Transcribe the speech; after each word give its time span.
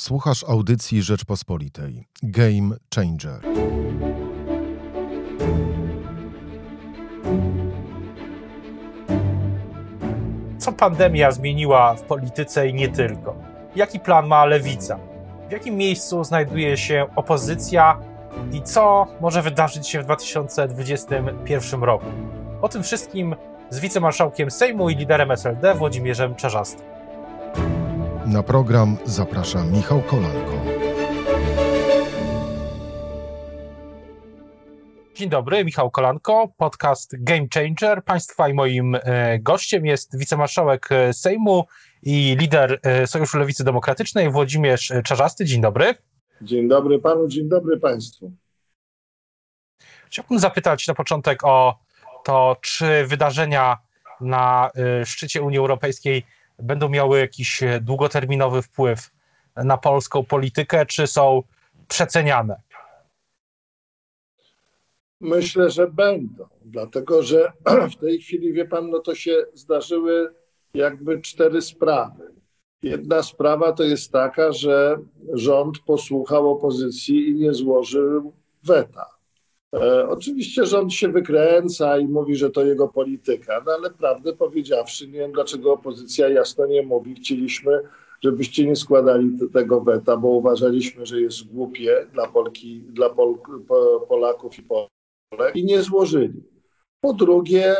Słuchasz 0.00 0.44
audycji 0.44 1.02
Rzeczpospolitej. 1.02 2.04
Game 2.22 2.76
Changer. 2.94 3.40
Co 10.58 10.72
pandemia 10.72 11.30
zmieniła 11.30 11.94
w 11.94 12.02
polityce 12.02 12.68
i 12.68 12.74
nie 12.74 12.88
tylko? 12.88 13.34
Jaki 13.76 14.00
plan 14.00 14.26
ma 14.26 14.44
lewica? 14.44 14.98
W 15.48 15.52
jakim 15.52 15.76
miejscu 15.76 16.24
znajduje 16.24 16.76
się 16.76 17.06
opozycja 17.16 18.00
i 18.52 18.62
co 18.62 19.06
może 19.20 19.42
wydarzyć 19.42 19.88
się 19.88 20.00
w 20.00 20.04
2021 20.04 21.82
roku? 21.82 22.06
O 22.62 22.68
tym 22.68 22.82
wszystkim 22.82 23.36
z 23.70 23.80
wicemarszałkiem 23.80 24.50
Sejmu 24.50 24.90
i 24.90 24.96
liderem 24.96 25.30
SLD 25.30 25.74
Włodzimierzem 25.74 26.34
Czarzastym. 26.34 26.99
Na 28.32 28.42
program 28.42 28.96
zaprasza 29.04 29.64
Michał 29.64 30.02
Kolanko. 30.02 30.52
Dzień 35.14 35.28
dobry, 35.28 35.64
Michał 35.64 35.90
Kolanko, 35.90 36.48
podcast 36.56 37.16
Game 37.18 37.46
Changer. 37.54 38.04
Państwa 38.04 38.48
i 38.48 38.54
moim 38.54 38.94
e, 38.94 39.38
gościem 39.38 39.86
jest 39.86 40.18
wicemarszałek 40.18 40.92
e, 40.92 41.12
Sejmu 41.12 41.64
i 42.02 42.36
lider 42.38 42.80
e, 42.82 43.06
Sojuszu 43.06 43.38
Lewicy 43.38 43.64
Demokratycznej 43.64 44.30
Włodzimierz 44.30 44.92
Czarzasty. 45.04 45.44
Dzień 45.44 45.60
dobry. 45.60 45.94
Dzień 46.42 46.68
dobry 46.68 46.98
panu, 46.98 47.28
dzień 47.28 47.48
dobry 47.48 47.80
państwu. 47.80 48.32
Chciałbym 50.06 50.38
zapytać 50.38 50.86
na 50.88 50.94
początek 50.94 51.44
o 51.44 51.78
to, 52.24 52.56
czy 52.60 53.06
wydarzenia 53.06 53.78
na 54.20 54.70
szczycie 55.04 55.42
Unii 55.42 55.58
Europejskiej 55.58 56.24
będą 56.62 56.88
miały 56.88 57.18
jakiś 57.18 57.60
długoterminowy 57.80 58.62
wpływ 58.62 59.10
na 59.56 59.76
polską 59.76 60.24
politykę, 60.24 60.86
czy 60.86 61.06
są 61.06 61.42
przeceniane? 61.88 62.60
Myślę, 65.20 65.70
że 65.70 65.88
będą, 65.88 66.44
dlatego 66.64 67.22
że 67.22 67.52
w 67.92 67.96
tej 67.96 68.20
chwili, 68.20 68.52
wie 68.52 68.64
pan, 68.64 68.90
no 68.90 68.98
to 68.98 69.14
się 69.14 69.44
zdarzyły 69.54 70.34
jakby 70.74 71.20
cztery 71.20 71.62
sprawy. 71.62 72.32
Jedna 72.82 73.22
sprawa 73.22 73.72
to 73.72 73.82
jest 73.82 74.12
taka, 74.12 74.52
że 74.52 74.98
rząd 75.32 75.78
posłuchał 75.78 76.50
opozycji 76.50 77.28
i 77.28 77.34
nie 77.34 77.54
złożył 77.54 78.32
weta. 78.62 79.19
E, 79.74 80.08
oczywiście 80.08 80.66
rząd 80.66 80.92
się 80.92 81.08
wykręca 81.08 81.98
i 81.98 82.08
mówi, 82.08 82.36
że 82.36 82.50
to 82.50 82.64
jego 82.64 82.88
polityka, 82.88 83.62
no 83.66 83.72
ale 83.72 83.90
prawdę 83.90 84.32
powiedziawszy, 84.32 85.06
nie 85.08 85.18
wiem 85.18 85.32
dlaczego 85.32 85.72
opozycja 85.72 86.28
jasno 86.28 86.66
nie 86.66 86.82
mówi. 86.82 87.14
Chcieliśmy, 87.14 87.80
żebyście 88.24 88.66
nie 88.66 88.76
składali 88.76 89.38
tego 89.52 89.80
weta, 89.80 90.16
bo 90.16 90.28
uważaliśmy, 90.28 91.06
że 91.06 91.20
jest 91.20 91.52
głupie 91.52 92.06
dla, 92.12 92.28
Polki, 92.28 92.80
dla 92.80 93.10
Pol, 93.10 93.38
Polaków 94.08 94.58
i 94.58 94.62
Polek 94.62 95.56
i 95.56 95.64
nie 95.64 95.82
złożyli. 95.82 96.42
Po 97.00 97.12
drugie, 97.12 97.76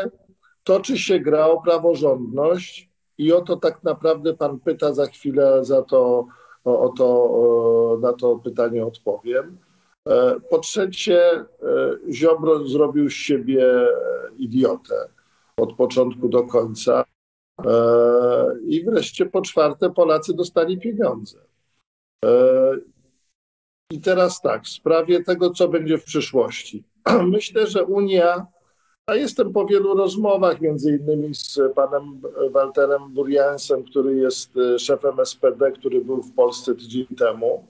toczy 0.63 0.97
się 0.97 1.19
gra 1.19 1.45
o 1.45 1.61
praworządność 1.61 2.89
i 3.17 3.33
o 3.33 3.41
to 3.41 3.55
tak 3.55 3.83
naprawdę 3.83 4.33
pan 4.33 4.59
pyta, 4.59 4.93
za 4.93 5.05
chwilę 5.05 5.65
za 5.65 5.81
to, 5.81 6.27
o, 6.63 6.79
o 6.79 6.89
to, 6.89 7.07
o, 7.07 7.97
na 8.01 8.13
to 8.13 8.35
pytanie 8.35 8.85
odpowiem. 8.85 9.57
E, 10.07 10.39
po 10.49 10.59
trzecie, 10.59 11.21
e, 11.23 11.45
Ziobro 12.11 12.67
zrobił 12.67 13.09
z 13.09 13.13
siebie 13.13 13.87
idiotę 14.37 15.09
od 15.57 15.73
początku 15.73 16.29
do 16.29 16.43
końca. 16.43 17.03
E, 17.65 17.73
I 18.67 18.85
wreszcie 18.85 19.25
po 19.25 19.41
czwarte, 19.41 19.89
Polacy 19.89 20.33
dostali 20.33 20.79
pieniądze. 20.79 21.37
I 23.91 24.01
teraz 24.01 24.41
tak, 24.41 24.63
w 24.63 24.69
sprawie 24.69 25.23
tego, 25.23 25.49
co 25.49 25.67
będzie 25.67 25.97
w 25.97 26.03
przyszłości. 26.03 26.83
Myślę, 27.35 27.67
że 27.67 27.83
Unia, 27.83 28.45
a 29.05 29.15
jestem 29.15 29.53
po 29.53 29.65
wielu 29.65 29.95
rozmowach, 29.97 30.61
między 30.61 30.97
innymi 30.97 31.35
z 31.35 31.59
panem 31.75 32.21
Walterem 32.51 33.13
Burjansem, 33.13 33.83
który 33.83 34.15
jest 34.15 34.51
szefem 34.77 35.25
SPD, 35.25 35.71
który 35.71 36.01
był 36.01 36.23
w 36.23 36.35
Polsce 36.35 36.75
tydzień 36.75 37.07
temu. 37.17 37.67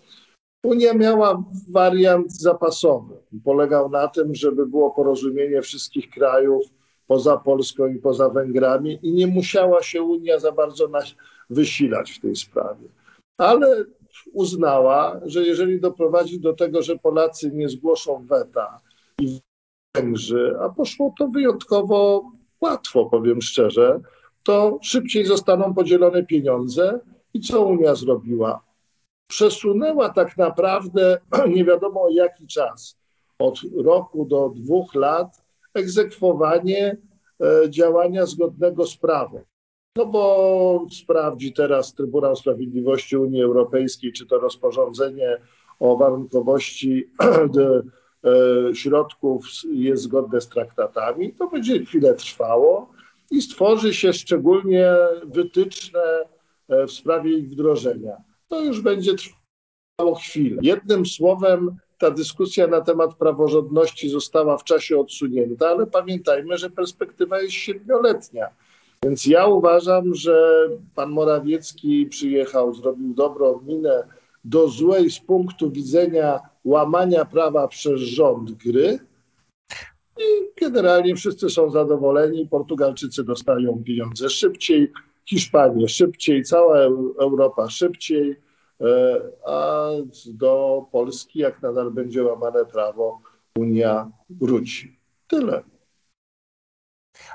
Unia 0.64 0.94
miała 0.94 1.44
wariant 1.70 2.32
zapasowy. 2.32 3.16
Polegał 3.44 3.90
na 3.90 4.08
tym, 4.08 4.36
żeby 4.36 4.66
było 4.66 4.92
porozumienie 4.92 5.62
wszystkich 5.62 6.10
krajów 6.10 6.64
poza 7.08 7.38
Polską 7.38 7.88
i 7.88 8.00
poza 8.00 8.30
Węgrami 8.30 9.00
i 9.02 9.14
nie 9.14 9.28
musiała 9.28 9.84
się 9.84 10.04
Unia 10.04 10.40
za 10.40 10.52
bardzo 10.52 10.88
wysilać 11.50 12.12
w 12.12 12.22
tej 12.22 12.36
sprawie. 12.36 12.88
Ale 13.38 13.86
uznała, 14.34 15.20
że 15.26 15.44
jeżeli 15.44 15.80
doprowadzi 15.80 16.40
do 16.40 16.54
tego, 16.54 16.82
że 16.82 16.98
Polacy 16.98 17.52
nie 17.52 17.70
zgłoszą 17.70 18.26
weta 18.26 18.80
i 19.20 19.40
Węgrzy, 19.96 20.56
a 20.62 20.70
poszło 20.70 21.14
to 21.20 21.28
wyjątkowo 21.28 22.32
łatwo, 22.62 23.06
powiem 23.06 23.42
szczerze, 23.42 24.00
to 24.44 24.80
szybciej 24.82 25.26
zostaną 25.26 25.74
podzielone 25.74 26.24
pieniądze. 26.24 27.00
I 27.34 27.40
co 27.40 27.66
Unia 27.66 27.96
zrobiła? 27.96 28.71
Przesunęła 29.32 30.10
tak 30.10 30.38
naprawdę 30.38 31.18
nie 31.56 31.66
wiadomo 31.66 32.10
jaki 32.10 32.48
czas, 32.48 32.98
od 33.40 33.60
roku 33.84 34.26
do 34.26 34.50
dwóch 34.56 34.96
lat, 34.96 35.42
egzekwowanie 35.74 36.98
e, 37.42 37.70
działania 37.70 38.26
zgodnego 38.26 38.86
z 38.86 38.98
prawem. 38.98 39.44
No 39.96 40.06
bo 40.06 40.86
sprawdzi 40.92 41.54
teraz 41.54 41.94
Trybunał 41.94 42.36
Sprawiedliwości 42.36 43.18
Unii 43.18 43.44
Europejskiej, 43.44 44.14
czy 44.14 44.26
to 44.26 44.40
rozporządzenie 44.40 45.38
o 45.80 45.98
warunkowości 45.98 47.12
e, 47.24 48.76
środków 48.76 49.46
jest 49.74 50.04
zgodne 50.04 50.42
z 50.42 50.50
traktatami. 50.50 51.34
To 51.34 51.50
będzie 51.50 51.86
chwilę 51.86 52.14
trwało 52.14 52.90
i 53.32 53.42
stworzy 53.42 53.94
się 53.94 54.14
szczególnie 54.14 54.94
wytyczne 55.26 56.02
e, 56.70 56.88
w 56.88 56.92
sprawie 56.92 57.38
ich 57.38 57.50
wdrożenia. 57.50 58.31
To 58.52 58.62
już 58.62 58.82
będzie 58.82 59.12
trwało 59.16 60.16
chwilę. 60.16 60.62
Jednym 60.62 61.06
słowem, 61.06 61.76
ta 61.98 62.12
dyskusja 62.12 62.68
na 62.68 62.82
temat 62.82 63.16
praworządności 63.16 64.10
została 64.10 64.58
w 64.58 64.64
czasie 64.64 65.00
odsunięta, 65.00 65.70
ale 65.70 65.88
pamiętajmy, 65.88 66.58
że 66.58 66.70
perspektywa 66.70 67.42
jest 67.42 67.54
siedmioletnia. 67.54 68.48
Więc 69.04 69.26
ja 69.26 69.46
uważam, 69.46 70.16
że 70.16 70.68
pan 70.96 71.12
Morawiecki 71.12 72.06
przyjechał, 72.06 72.74
zrobił 72.74 73.14
dobrą 73.14 73.62
minę 73.62 74.04
do 74.44 74.68
złej 74.68 75.12
z 75.12 75.20
punktu 75.20 75.72
widzenia 75.72 76.40
łamania 76.66 77.26
prawa 77.26 77.68
przez 77.68 78.02
rząd 78.02 78.52
gry. 78.52 79.00
I 80.18 80.24
generalnie 80.62 81.16
wszyscy 81.16 81.50
są 81.50 81.72
zadowoleni. 81.72 82.48
Portugalczycy 82.48 83.24
dostają 83.24 83.84
pieniądze 83.86 84.30
szybciej, 84.30 84.92
Hiszpanie 85.32 85.90
szybciej, 85.90 86.44
cała 86.44 86.78
Europa 87.20 87.70
szybciej, 87.70 88.40
e, 88.82 88.86
a 89.46 89.88
do 90.26 90.86
Polski, 90.92 91.40
jak 91.40 91.62
nadal 91.62 91.92
będzie 91.92 92.24
łamane 92.24 92.66
prawo, 92.66 93.22
Unia 93.56 94.12
wróci. 94.30 95.00
Tyle. 95.28 95.64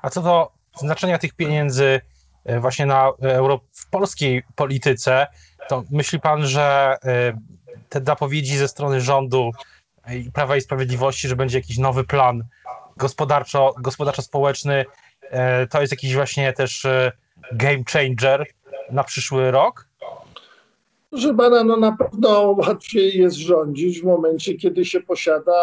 A 0.02 0.10
co 0.10 0.22
do 0.22 0.52
znaczenia 0.80 1.18
tych 1.18 1.34
pieniędzy 1.34 2.00
e, 2.44 2.60
właśnie 2.60 2.86
na 2.86 3.12
Euro 3.20 3.60
w 3.72 3.90
polskiej 3.90 4.42
polityce, 4.54 5.26
to 5.68 5.84
myśli 5.90 6.20
pan, 6.20 6.46
że 6.46 6.96
e, 7.04 7.38
te 7.88 8.00
zapowiedzi 8.04 8.56
ze 8.56 8.68
strony 8.68 9.00
rządu 9.00 9.50
i 10.14 10.30
Prawa 10.32 10.56
i 10.56 10.60
Sprawiedliwości, 10.60 11.28
że 11.28 11.36
będzie 11.36 11.58
jakiś 11.58 11.78
nowy 11.78 12.04
plan 12.04 12.44
gospodarczo, 12.96 13.74
gospodarczo-społeczny, 13.78 14.84
to 15.70 15.80
jest 15.80 15.92
jakiś 15.92 16.14
właśnie 16.14 16.52
też 16.52 16.86
game 17.52 17.84
changer 17.92 18.46
na 18.90 19.04
przyszły 19.04 19.50
rok? 19.50 19.88
Proszę 21.10 21.34
pana, 21.34 21.64
no 21.64 21.76
na 21.76 21.96
pewno 21.96 22.54
łatwiej 22.58 23.18
jest 23.18 23.36
rządzić 23.36 24.00
w 24.00 24.04
momencie, 24.04 24.54
kiedy 24.54 24.84
się 24.84 25.00
posiada 25.00 25.54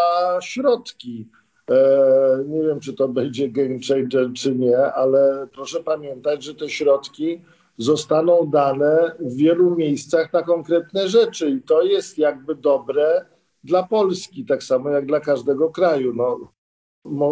środki 0.42 1.30
E, 1.70 2.44
nie 2.48 2.62
wiem, 2.62 2.80
czy 2.80 2.94
to 2.94 3.08
będzie 3.08 3.50
game 3.50 3.80
changer, 3.88 4.34
czy 4.34 4.56
nie, 4.56 4.78
ale 4.78 5.48
proszę 5.54 5.84
pamiętać, 5.84 6.44
że 6.44 6.56
te 6.56 6.70
środki 6.70 7.42
zostaną 7.78 8.50
dane 8.50 9.16
w 9.20 9.36
wielu 9.36 9.76
miejscach 9.76 10.34
na 10.34 10.44
konkretne 10.44 11.08
rzeczy 11.08 11.50
i 11.50 11.62
to 11.62 11.82
jest 11.82 12.18
jakby 12.18 12.56
dobre 12.56 13.26
dla 13.64 13.84
Polski, 13.84 14.46
tak 14.46 14.64
samo 14.64 14.90
jak 14.90 15.06
dla 15.06 15.20
każdego 15.20 15.70
kraju. 15.70 16.14
No, 16.16 16.40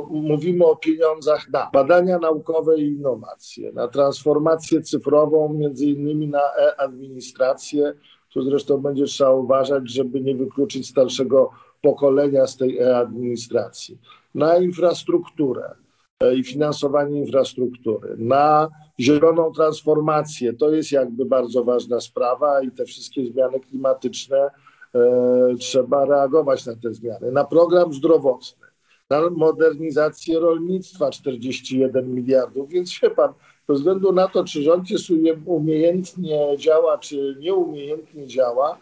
mówimy 0.09 0.65
o 0.65 0.75
pieniądzach 0.75 1.49
na 1.49 1.69
badania 1.73 2.19
naukowe 2.19 2.79
i 2.79 2.87
innowacje, 2.87 3.71
na 3.71 3.87
transformację 3.87 4.81
cyfrową, 4.81 5.53
między 5.53 5.85
innymi 5.85 6.27
na 6.27 6.41
e-administrację. 6.59 7.93
Tu 8.33 8.41
zresztą 8.41 8.77
będzie 8.77 9.05
trzeba 9.05 9.31
uważać, 9.33 9.91
żeby 9.91 10.21
nie 10.21 10.35
wykluczyć 10.35 10.89
starszego 10.89 11.51
pokolenia 11.81 12.47
z 12.47 12.57
tej 12.57 12.79
e-administracji. 12.79 13.97
Na 14.35 14.57
infrastrukturę, 14.57 15.75
e, 16.23 16.35
i 16.35 16.43
finansowanie 16.43 17.19
infrastruktury, 17.19 18.15
na 18.17 18.69
zieloną 18.99 19.51
transformację, 19.51 20.53
to 20.53 20.69
jest 20.71 20.91
jakby 20.91 21.25
bardzo 21.25 21.63
ważna 21.63 21.99
sprawa 21.99 22.61
i 22.61 22.71
te 22.71 22.85
wszystkie 22.85 23.25
zmiany 23.25 23.59
klimatyczne, 23.59 24.49
e, 24.95 25.55
trzeba 25.59 26.05
reagować 26.05 26.65
na 26.65 26.75
te 26.75 26.93
zmiany, 26.93 27.31
na 27.31 27.45
program 27.45 27.93
zdrowotny, 27.93 28.67
na 29.11 29.29
modernizację 29.29 30.39
rolnictwa 30.39 31.09
41 31.09 32.15
miliardów, 32.15 32.69
więc 32.69 32.99
wie 33.03 33.09
pan, 33.09 33.33
bez 33.67 33.77
względu 33.77 34.11
na 34.11 34.27
to, 34.27 34.43
czy 34.43 34.63
rząd 34.63 34.89
jest 34.89 35.05
umiejętnie 35.45 36.57
działa, 36.57 36.97
czy 36.97 37.35
nieumiejętnie 37.39 38.27
działa, 38.27 38.77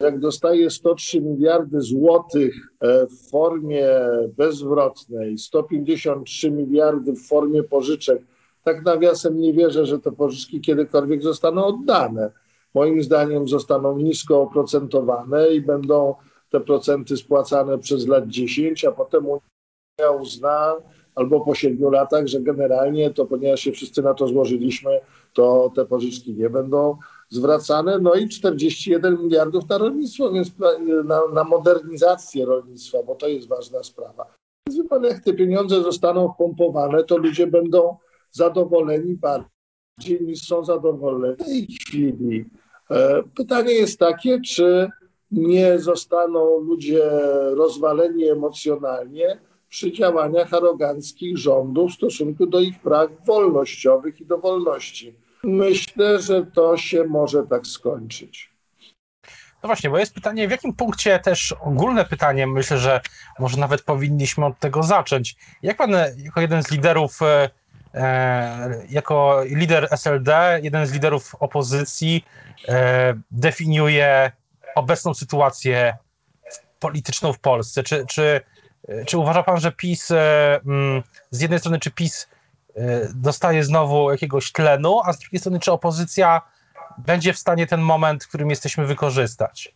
jak 0.00 0.18
dostaje 0.18 0.70
103 0.70 1.20
miliardy 1.20 1.80
złotych 1.80 2.54
e, 2.80 3.06
w 3.06 3.30
formie 3.30 3.88
bezwrotnej, 4.36 5.38
153 5.38 6.50
miliardy 6.50 7.12
w 7.12 7.26
formie 7.26 7.62
pożyczek, 7.62 8.22
tak 8.64 8.84
nawiasem 8.84 9.40
nie 9.40 9.52
wierzę, 9.52 9.86
że 9.86 9.98
te 9.98 10.12
pożyczki 10.12 10.60
kiedykolwiek 10.60 11.22
zostaną 11.22 11.64
oddane. 11.64 12.30
Moim 12.74 13.02
zdaniem 13.02 13.48
zostaną 13.48 13.98
nisko 13.98 14.42
oprocentowane 14.42 15.54
i 15.54 15.60
będą 15.60 16.14
te 16.52 16.60
procenty 16.60 17.16
spłacane 17.16 17.78
przez 17.78 18.06
lat 18.06 18.28
10, 18.28 18.84
a 18.84 18.92
potem 18.92 19.26
Unia 19.26 20.10
uzna 20.20 20.74
albo 21.14 21.40
po 21.40 21.54
siedmiu 21.54 21.90
latach, 21.90 22.26
że 22.26 22.40
generalnie 22.40 23.10
to, 23.10 23.26
ponieważ 23.26 23.60
się 23.60 23.72
wszyscy 23.72 24.02
na 24.02 24.14
to 24.14 24.28
złożyliśmy, 24.28 25.00
to 25.32 25.72
te 25.76 25.84
pożyczki 25.84 26.34
nie 26.34 26.50
będą 26.50 26.96
zwracane. 27.28 27.98
No 27.98 28.14
i 28.14 28.28
41 28.28 29.22
miliardów 29.22 29.68
na 29.68 29.78
rolnictwo, 29.78 30.32
więc 30.32 30.52
na, 31.04 31.20
na 31.34 31.44
modernizację 31.44 32.46
rolnictwa, 32.46 33.02
bo 33.02 33.14
to 33.14 33.28
jest 33.28 33.48
ważna 33.48 33.82
sprawa. 33.82 34.34
Więc 34.68 34.88
pan, 34.88 35.04
jak 35.04 35.24
te 35.24 35.34
pieniądze 35.34 35.82
zostaną 35.82 36.32
wpompowane, 36.32 37.04
to 37.04 37.16
ludzie 37.16 37.46
będą 37.46 37.96
zadowoleni 38.30 39.14
bardziej 39.14 40.20
niż 40.20 40.40
są 40.46 40.64
zadowoleni 40.64 41.36
w 41.36 41.44
tej 41.44 41.66
chwili. 41.66 42.44
E, 42.90 43.22
pytanie 43.36 43.72
jest 43.72 43.98
takie, 43.98 44.40
czy 44.40 44.90
nie 45.32 45.78
zostaną 45.78 46.58
ludzie 46.58 47.10
rozwaleni 47.54 48.28
emocjonalnie 48.28 49.38
przy 49.68 49.92
działaniach 49.92 50.54
aroganckich 50.54 51.38
rządów 51.38 51.90
w 51.90 51.94
stosunku 51.94 52.46
do 52.46 52.60
ich 52.60 52.80
praw 52.80 53.10
wolnościowych 53.26 54.20
i 54.20 54.26
do 54.26 54.38
wolności. 54.38 55.14
Myślę, 55.44 56.18
że 56.22 56.46
to 56.46 56.76
się 56.76 57.04
może 57.04 57.42
tak 57.42 57.66
skończyć. 57.66 58.52
No 59.62 59.66
właśnie, 59.66 59.90
bo 59.90 59.98
jest 59.98 60.14
pytanie, 60.14 60.48
w 60.48 60.50
jakim 60.50 60.72
punkcie 60.72 61.18
też 61.18 61.54
ogólne 61.60 62.04
pytanie, 62.04 62.46
myślę, 62.46 62.78
że 62.78 63.00
może 63.38 63.56
nawet 63.56 63.82
powinniśmy 63.82 64.46
od 64.46 64.58
tego 64.58 64.82
zacząć. 64.82 65.36
Jak 65.62 65.76
pan 65.76 65.90
jako 66.24 66.40
jeden 66.40 66.62
z 66.62 66.70
liderów, 66.70 67.22
e, 67.22 67.50
e 67.94 68.84
jako 68.90 69.42
lider 69.44 69.88
SLD, 69.90 70.60
jeden 70.62 70.86
z 70.86 70.92
liderów 70.92 71.34
opozycji 71.34 72.24
e, 72.68 73.14
definiuje 73.30 74.32
obecną 74.74 75.14
sytuację 75.14 75.96
polityczną 76.80 77.32
w 77.32 77.38
Polsce? 77.38 77.82
Czy, 77.82 78.06
czy, 78.08 78.40
czy 79.06 79.18
uważa 79.18 79.42
pan, 79.42 79.60
że 79.60 79.72
PiS, 79.72 80.10
e, 80.10 80.60
mm, 80.66 81.02
z 81.30 81.40
jednej 81.40 81.60
strony, 81.60 81.78
czy 81.78 81.90
PiS 81.90 82.28
e, 82.74 83.08
dostaje 83.14 83.64
znowu 83.64 84.10
jakiegoś 84.10 84.52
tlenu, 84.52 85.00
a 85.04 85.12
z 85.12 85.18
drugiej 85.18 85.40
strony, 85.40 85.60
czy 85.60 85.72
opozycja 85.72 86.42
będzie 86.98 87.32
w 87.32 87.38
stanie 87.38 87.66
ten 87.66 87.80
moment, 87.80 88.24
w 88.24 88.28
którym 88.28 88.50
jesteśmy, 88.50 88.86
wykorzystać? 88.86 89.74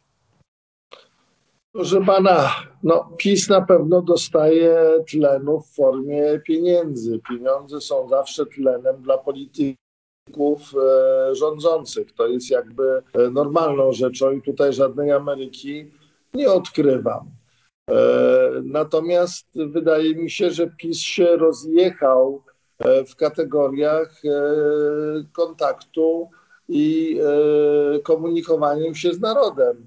Proszę 1.72 2.04
pana, 2.04 2.50
no 2.82 3.10
PiS 3.18 3.48
na 3.48 3.60
pewno 3.60 4.02
dostaje 4.02 4.76
tlenu 5.10 5.60
w 5.60 5.74
formie 5.74 6.40
pieniędzy. 6.44 7.20
Pieniądze 7.28 7.80
są 7.80 8.08
zawsze 8.08 8.46
tlenem 8.46 9.02
dla 9.02 9.18
polityki 9.18 9.76
rządzących. 11.32 12.12
To 12.12 12.26
jest 12.26 12.50
jakby 12.50 13.02
e, 13.12 13.30
normalną 13.30 13.92
rzeczą 13.92 14.32
i 14.32 14.42
tutaj 14.42 14.72
żadnej 14.72 15.12
Ameryki 15.12 15.90
nie 16.34 16.50
odkrywam. 16.50 17.30
E, 17.90 17.96
natomiast 18.64 19.46
wydaje 19.54 20.14
mi 20.14 20.30
się, 20.30 20.50
że 20.50 20.70
PiS 20.78 20.98
się 20.98 21.36
rozjechał 21.36 22.42
w 23.08 23.16
kategoriach 23.16 24.22
kontaktu 25.32 26.30
i 26.68 27.20
komunikowaniem 28.02 28.94
się 28.94 29.12
z 29.12 29.20
narodem. 29.20 29.86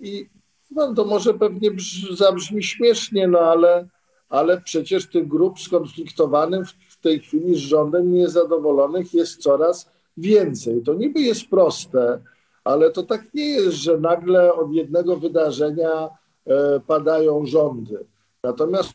I 0.00 0.28
no, 0.70 0.94
to 0.94 1.04
może 1.04 1.34
pewnie 1.34 1.70
zabrzmi 2.10 2.62
śmiesznie, 2.62 3.28
no 3.28 3.38
ale, 3.38 3.88
ale 4.28 4.60
przecież 4.60 5.06
tych 5.06 5.28
grup 5.28 5.60
skonfliktowanych 5.60 6.66
tej 7.06 7.20
chwili 7.20 7.54
z 7.54 7.58
rządem 7.58 8.12
niezadowolonych 8.12 9.14
jest 9.14 9.42
coraz 9.42 9.90
więcej. 10.16 10.82
To 10.82 10.94
niby 10.94 11.20
jest 11.20 11.50
proste, 11.50 12.20
ale 12.64 12.90
to 12.90 13.02
tak 13.02 13.34
nie 13.34 13.44
jest, 13.44 13.76
że 13.76 13.98
nagle 13.98 14.54
od 14.54 14.72
jednego 14.72 15.16
wydarzenia 15.16 16.08
e, 16.46 16.80
padają 16.80 17.46
rządy. 17.46 18.06
Natomiast 18.42 18.94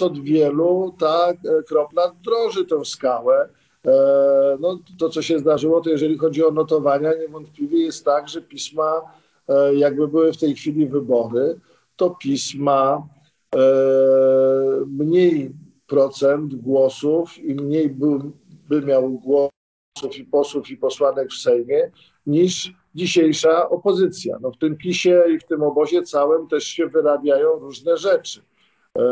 od 0.00 0.18
wielu 0.18 0.94
ta 0.98 1.30
e, 1.30 1.36
kropla 1.62 2.14
drąży 2.24 2.64
tę 2.64 2.84
skałę. 2.84 3.48
E, 3.86 3.92
no, 4.60 4.78
to, 4.98 5.08
co 5.08 5.22
się 5.22 5.38
zdarzyło, 5.38 5.80
to 5.80 5.90
jeżeli 5.90 6.18
chodzi 6.18 6.44
o 6.44 6.50
notowania, 6.50 7.14
niewątpliwie 7.14 7.78
jest 7.78 8.04
tak, 8.04 8.28
że 8.28 8.42
pisma, 8.42 9.18
jakby 9.74 10.08
były 10.08 10.32
w 10.32 10.38
tej 10.38 10.54
chwili 10.54 10.86
wybory, 10.86 11.60
to 11.96 12.10
pisma 12.10 13.08
mniej 14.86 15.52
procent 15.88 16.54
głosów 16.54 17.38
i 17.38 17.54
mniej 17.54 17.90
by, 17.90 18.06
by 18.68 18.82
miał 18.82 19.10
głosów 19.10 20.18
i 20.18 20.24
posłów 20.24 20.70
i 20.70 20.76
posłanek 20.76 21.30
w 21.30 21.40
Sejmie 21.40 21.90
niż 22.26 22.72
dzisiejsza 22.94 23.68
opozycja. 23.68 24.38
No 24.40 24.50
w 24.50 24.58
tym 24.58 24.76
PiSie 24.76 25.24
i 25.34 25.38
w 25.38 25.44
tym 25.44 25.62
obozie 25.62 26.02
całym 26.02 26.48
też 26.48 26.64
się 26.64 26.86
wyrabiają 26.86 27.58
różne 27.58 27.96
rzeczy. 27.96 28.42
E, 28.98 29.02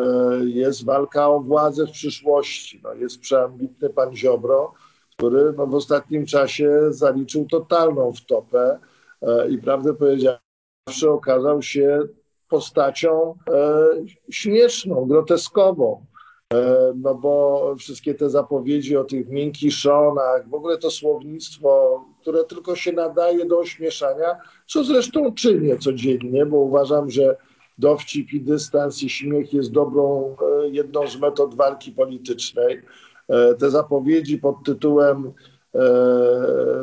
jest 0.44 0.84
walka 0.84 1.28
o 1.28 1.40
władzę 1.40 1.86
w 1.86 1.90
przyszłości. 1.90 2.80
No 2.84 2.94
jest 2.94 3.20
przeambitny 3.20 3.90
pan 3.90 4.16
Ziobro, 4.16 4.72
który 5.16 5.52
no 5.56 5.66
w 5.66 5.74
ostatnim 5.74 6.26
czasie 6.26 6.80
zaliczył 6.90 7.46
totalną 7.46 8.12
wtopę 8.12 8.78
e, 9.22 9.50
i 9.50 9.58
prawdę 9.58 9.94
powiedziawszy 9.94 11.10
okazał 11.10 11.62
się 11.62 12.00
postacią 12.48 13.34
e, 13.50 13.88
śmieszną, 14.30 15.04
groteskową. 15.04 16.06
E, 16.52 16.92
no 16.96 17.14
bo 17.14 17.74
wszystkie 17.78 18.14
te 18.14 18.30
zapowiedzi 18.30 18.96
o 18.96 19.04
tych 19.04 19.28
miękiszonach, 19.28 20.48
w 20.48 20.54
ogóle 20.54 20.78
to 20.78 20.90
słownictwo, 20.90 22.04
które 22.20 22.44
tylko 22.44 22.76
się 22.76 22.92
nadaje 22.92 23.44
do 23.44 23.58
ośmieszania, 23.58 24.36
co 24.66 24.84
zresztą 24.84 25.34
czynię 25.34 25.78
codziennie, 25.78 26.46
bo 26.46 26.56
uważam, 26.56 27.10
że 27.10 27.36
dowcip 27.78 28.32
i 28.32 28.40
dystans 28.40 29.02
i 29.02 29.10
śmiech 29.10 29.52
jest 29.52 29.72
dobrą, 29.72 30.36
e, 30.62 30.68
jedną 30.68 31.08
z 31.08 31.20
metod 31.20 31.54
walki 31.54 31.92
politycznej. 31.92 32.82
E, 33.28 33.54
te 33.54 33.70
zapowiedzi 33.70 34.38
pod 34.38 34.56
tytułem 34.64 35.32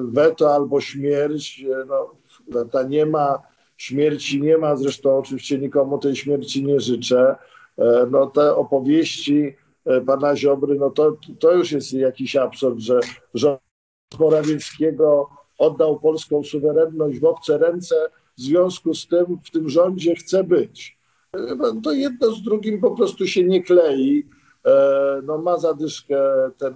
weto 0.02 0.54
albo 0.56 0.82
śmierć, 0.82 1.66
no, 1.88 2.66
ta 2.72 2.84
nie 2.84 3.06
ma, 3.06 3.40
śmierci 3.78 4.42
nie 4.42 4.58
ma, 4.58 4.76
zresztą 4.76 5.18
oczywiście 5.18 5.58
nikomu 5.58 5.98
tej 5.98 6.16
śmierci 6.16 6.66
nie 6.66 6.80
życzę, 6.80 7.36
no 8.12 8.28
te 8.28 8.56
opowieści 8.56 9.56
e, 9.86 10.02
pana 10.02 10.36
Ziobry, 10.36 10.76
no 10.76 10.90
to, 10.90 11.18
to 11.40 11.52
już 11.52 11.72
jest 11.72 11.94
jakiś 11.94 12.36
absurd, 12.36 12.80
że 12.80 13.00
rząd 13.34 13.60
Morawieckiego 14.20 15.30
oddał 15.58 16.00
polską 16.00 16.44
suwerenność 16.44 17.20
w 17.20 17.26
obce 17.26 17.58
ręce, 17.58 17.96
w 18.38 18.42
związku 18.42 18.94
z 18.94 19.08
tym 19.08 19.26
w 19.46 19.52
tym 19.52 19.70
rządzie 19.70 20.16
chce 20.16 20.44
być. 20.44 20.98
E, 21.34 21.56
no, 21.56 21.82
to 21.84 21.92
jedno 21.92 22.32
z 22.32 22.42
drugim 22.42 22.82
po 22.82 22.92
prostu 22.92 23.28
się 23.28 23.44
nie 23.44 23.64
klei. 23.64 24.26
No 25.24 25.38
ma 25.38 25.58
zadyszkę 25.58 26.18
ten 26.58 26.74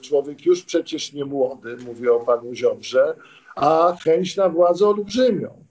człowiek 0.00 0.46
już 0.46 0.62
przecież 0.64 1.12
nie 1.12 1.24
młody, 1.24 1.76
mówię 1.86 2.12
o 2.12 2.20
panu 2.20 2.54
Ziobrze, 2.54 3.16
a 3.56 3.96
chęć 4.04 4.36
na 4.36 4.48
władzę 4.48 4.88
olbrzymią. 4.88 5.67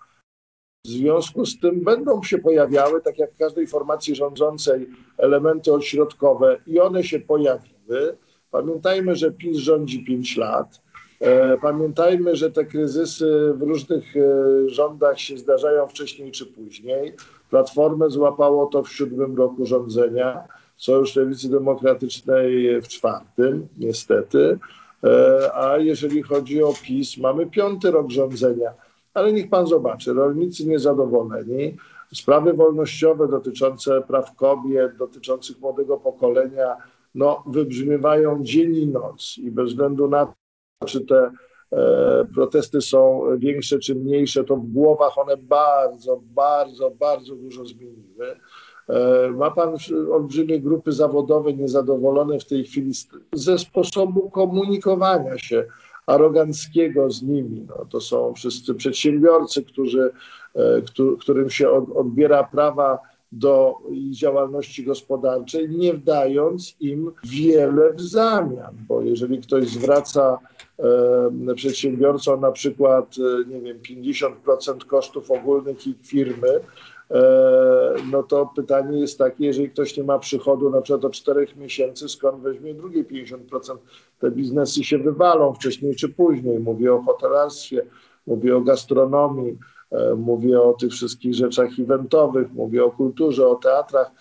W 0.88 0.90
związku 0.90 1.46
z 1.46 1.60
tym 1.60 1.82
będą 1.82 2.24
się 2.24 2.38
pojawiały, 2.38 3.02
tak 3.02 3.20
jak 3.20 3.34
w 3.34 3.38
każdej 3.38 3.68
formacji 3.68 4.16
rządzącej, 4.16 4.90
elementy 5.18 5.74
odśrodkowe 5.74 6.58
i 6.68 6.80
one 6.80 7.04
się 7.04 7.20
pojawiły. 7.20 8.18
Pamiętajmy, 8.52 9.16
że 9.16 9.32
PiS 9.32 9.58
rządzi 9.58 10.04
5 10.04 10.38
lat. 10.38 10.82
E, 11.20 11.58
pamiętajmy, 11.58 12.36
że 12.36 12.52
te 12.52 12.66
kryzysy 12.66 13.54
w 13.56 13.62
różnych 13.62 14.18
e, 14.18 14.70
rządach 14.70 15.20
się 15.20 15.38
zdarzają 15.38 15.88
wcześniej 15.88 16.32
czy 16.32 16.46
później. 16.46 17.14
Platformę 17.50 18.10
złapało 18.10 18.66
to 18.66 18.84
w 18.84 18.90
siódmym 18.90 19.38
roku 19.38 19.66
rządzenia, 19.66 20.44
Sojusz 20.78 21.16
Lewicy 21.16 21.50
Demokratycznej 21.50 22.82
w 22.82 22.88
czwartym, 22.88 23.68
niestety. 23.78 24.60
E, 25.04 25.52
a 25.56 25.78
jeżeli 25.78 26.24
chodzi 26.24 26.64
o 26.64 26.74
PiS, 26.84 27.18
mamy 27.18 27.46
piąty 27.46 27.92
rok 27.92 28.12
rządzenia 28.12 28.87
ale 29.18 29.34
niech 29.34 29.50
pan 29.50 29.68
zobaczy, 29.68 30.14
rolnicy 30.14 30.68
niezadowoleni, 30.68 31.78
sprawy 32.14 32.54
wolnościowe 32.54 33.28
dotyczące 33.28 34.02
praw 34.02 34.36
kobiet, 34.36 34.98
dotyczących 34.98 35.60
młodego 35.60 35.98
pokolenia, 35.98 36.76
no, 37.16 37.44
wybrzmiewają 37.48 38.44
dzień 38.44 38.76
i 38.76 38.88
noc. 38.88 39.38
I 39.38 39.52
bez 39.52 39.70
względu 39.70 40.08
na 40.08 40.26
to, 40.26 40.88
czy 40.88 41.06
te 41.06 41.32
e, 41.72 42.26
protesty 42.34 42.82
są 42.82 43.24
większe 43.38 43.80
czy 43.80 43.96
mniejsze, 43.96 44.44
to 44.44 44.56
w 44.56 44.68
głowach 44.68 45.18
one 45.18 45.38
bardzo, 45.38 46.22
bardzo, 46.24 46.92
bardzo 46.92 47.36
dużo 47.36 47.66
zmieniły. 47.66 48.36
E, 48.90 49.30
ma 49.32 49.52
pan 49.52 49.76
olbrzymie 50.12 50.60
grupy 50.60 50.92
zawodowe 50.92 51.54
niezadowolone 51.54 52.40
w 52.40 52.46
tej 52.46 52.64
chwili 52.64 52.92
ze 53.34 53.60
sposobu 53.60 54.30
komunikowania 54.30 55.38
się 55.38 55.66
aroganckiego 56.08 57.12
z 57.12 57.22
nimi. 57.24 57.66
No, 57.70 57.86
to 57.90 58.02
są 58.02 58.34
wszyscy 58.34 58.76
przedsiębiorcy, 58.76 59.64
którzy, 59.64 60.12
e, 60.56 60.82
którym 61.20 61.50
się 61.50 61.70
odbiera 61.96 62.44
prawa 62.44 63.00
do 63.32 63.78
działalności 64.12 64.84
gospodarczej, 64.84 65.70
nie 65.70 65.94
dając 65.94 66.76
im 66.80 67.12
wiele 67.24 67.94
w 67.94 68.02
zamian, 68.02 68.76
bo 68.88 69.02
jeżeli 69.02 69.42
ktoś 69.42 69.68
zwraca 69.68 70.40
e, 71.50 71.56
przedsiębiorcom 71.56 72.42
na 72.42 72.52
przykład, 72.52 73.16
e, 73.18 73.50
nie 73.50 73.62
wiem, 73.62 73.80
50% 73.80 74.86
kosztów 74.86 75.32
ogólnych 75.32 75.88
ich 75.88 75.98
firmy, 76.04 76.60
e, 77.12 77.94
no 78.12 78.24
to 78.24 78.50
pytanie 78.56 79.00
jest 79.00 79.18
takie, 79.18 79.46
jeżeli 79.46 79.70
ktoś 79.70 79.98
nie 79.98 80.04
ma 80.04 80.20
przychodu 80.20 80.70
na 80.70 80.82
przykład 80.82 81.02
do 81.02 81.10
4 81.10 81.48
miesięcy, 81.58 82.10
skąd 82.10 82.42
weźmie 82.42 82.74
drugie 82.74 83.04
50%? 83.04 83.78
Te 84.20 84.32
biznesy 84.32 84.84
się 84.84 84.98
wywalą 84.98 85.54
wcześniej 85.54 85.96
czy 85.96 86.10
później. 86.10 86.60
Mówię 86.60 86.94
o 86.94 87.02
hotelarstwie, 87.02 87.86
mówię 88.28 88.58
o 88.58 88.62
gastronomii, 88.62 89.58
E, 89.92 90.16
mówię 90.16 90.62
o 90.62 90.74
tych 90.74 90.92
wszystkich 90.92 91.36
rzeczach 91.36 91.70
eventowych, 91.80 92.54
mówię 92.54 92.84
o 92.84 92.92
kulturze, 92.92 93.48
o 93.48 93.56
teatrach. 93.56 94.12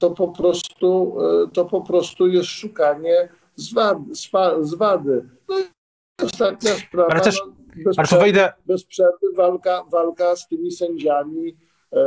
To 0.00 0.10
po 0.10 0.28
prostu, 0.28 1.16
e, 1.20 1.48
to 1.52 1.64
po 1.64 1.80
prostu 1.80 2.26
jest 2.26 2.48
szukanie 2.48 3.28
zwady. 3.56 4.14
zwady. 4.60 5.28
No 5.48 5.58
i 5.58 5.64
ostatnia 6.24 6.70
sprawa, 6.70 7.08
ale 7.10 7.20
też, 7.20 7.42
no, 7.46 7.52
bez, 7.84 7.96
przerwy, 7.96 8.24
wejdę... 8.24 8.52
bez 8.66 8.84
przerwy 8.84 9.32
walka, 9.36 9.84
walka 9.92 10.36
z 10.36 10.48
tymi 10.48 10.72
sędziami, 10.72 11.56
e, 11.92 12.00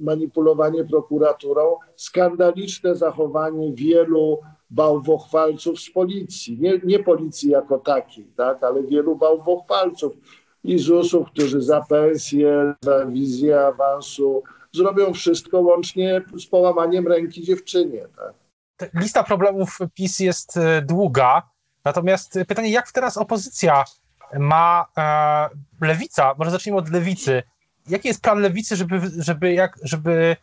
manipulowanie 0.00 0.84
prokuraturą, 0.84 1.76
skandaliczne 1.96 2.94
zachowanie 2.94 3.72
wielu 3.72 4.38
bałwochwalców 4.70 5.80
z 5.80 5.90
policji, 5.90 6.58
nie, 6.60 6.80
nie 6.84 6.98
policji 6.98 7.50
jako 7.50 7.78
takiej, 7.78 8.24
tak, 8.36 8.62
ale 8.62 8.82
wielu 8.82 9.16
bałwochwalców, 9.16 10.12
i 10.66 10.78
ZUS-ów, 10.78 11.30
którzy 11.30 11.62
za 11.62 11.80
pensję, 11.80 12.74
za 12.80 13.06
wizję 13.06 13.60
awansu 13.60 14.42
zrobią 14.72 15.12
wszystko 15.12 15.60
łącznie 15.60 16.22
z 16.38 16.46
połamaniem 16.46 17.08
ręki 17.08 17.42
dziewczynie. 17.42 18.06
Tak? 18.16 18.90
Lista 18.94 19.22
problemów 19.22 19.78
PiS 19.94 20.20
jest 20.20 20.56
e, 20.56 20.82
długa, 20.82 21.42
natomiast 21.84 22.38
pytanie, 22.48 22.70
jak 22.70 22.92
teraz 22.92 23.16
opozycja 23.16 23.84
ma, 24.38 24.86
e, 24.98 25.86
lewica, 25.86 26.34
może 26.38 26.50
zacznijmy 26.50 26.78
od 26.78 26.90
lewicy, 26.90 27.42
jaki 27.88 28.08
jest 28.08 28.22
plan 28.22 28.38
lewicy, 28.38 28.76
żeby, 28.76 29.00
żeby, 29.18 29.52
jak, 29.52 29.78
żeby 29.82 30.10
e, 30.12 30.36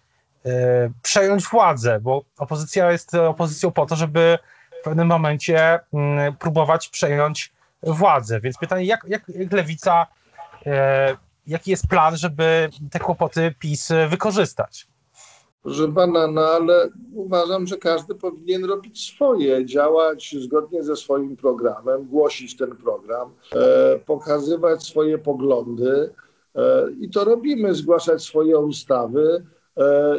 przejąć 1.01 1.47
władzę, 1.47 1.99
bo 2.01 2.23
opozycja 2.37 2.91
jest 2.91 3.15
opozycją 3.15 3.71
po 3.71 3.85
to, 3.85 3.95
żeby 3.95 4.37
w 4.81 4.83
pewnym 4.83 5.07
momencie 5.07 5.79
mm, 5.93 6.35
próbować 6.35 6.89
przejąć 6.89 7.53
władzę. 7.83 8.39
Więc 8.39 8.57
pytanie, 8.57 8.85
jak, 8.85 9.05
jak, 9.07 9.29
jak 9.29 9.51
lewica, 9.51 10.07
e, 10.65 11.17
jaki 11.47 11.71
jest 11.71 11.87
plan, 11.87 12.17
żeby 12.17 12.69
te 12.91 12.99
kłopoty 12.99 13.55
PiS 13.59 13.89
wykorzystać? 14.09 14.87
Proszę 15.63 15.91
pana, 15.93 16.27
no 16.27 16.41
ale 16.41 16.89
uważam, 17.13 17.67
że 17.67 17.77
każdy 17.77 18.15
powinien 18.15 18.65
robić 18.65 19.07
swoje, 19.13 19.65
działać 19.65 20.35
zgodnie 20.39 20.83
ze 20.83 20.95
swoim 20.95 21.37
programem, 21.37 22.05
głosić 22.05 22.57
ten 22.57 22.75
program, 22.75 23.29
e, 23.55 23.99
pokazywać 23.99 24.83
swoje 24.83 25.17
poglądy 25.17 26.09
e, 26.55 26.85
i 27.01 27.09
to 27.09 27.23
robimy, 27.23 27.75
zgłaszać 27.75 28.23
swoje 28.23 28.57
ustawy 28.57 29.43
e, 29.45 29.52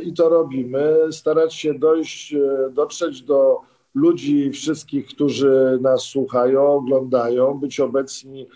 i 0.02 0.12
to 0.12 0.28
robimy, 0.28 0.96
starać 1.10 1.54
się 1.54 1.74
dojść, 1.74 2.34
e, 2.34 2.70
dotrzeć 2.70 3.22
do 3.22 3.60
ludzi 3.94 4.50
wszystkich, 4.50 5.06
którzy 5.06 5.78
nas 5.80 6.02
słuchają, 6.02 6.66
oglądają, 6.66 7.54
być 7.54 7.80
obecni 7.80 8.42
e, 8.42 8.46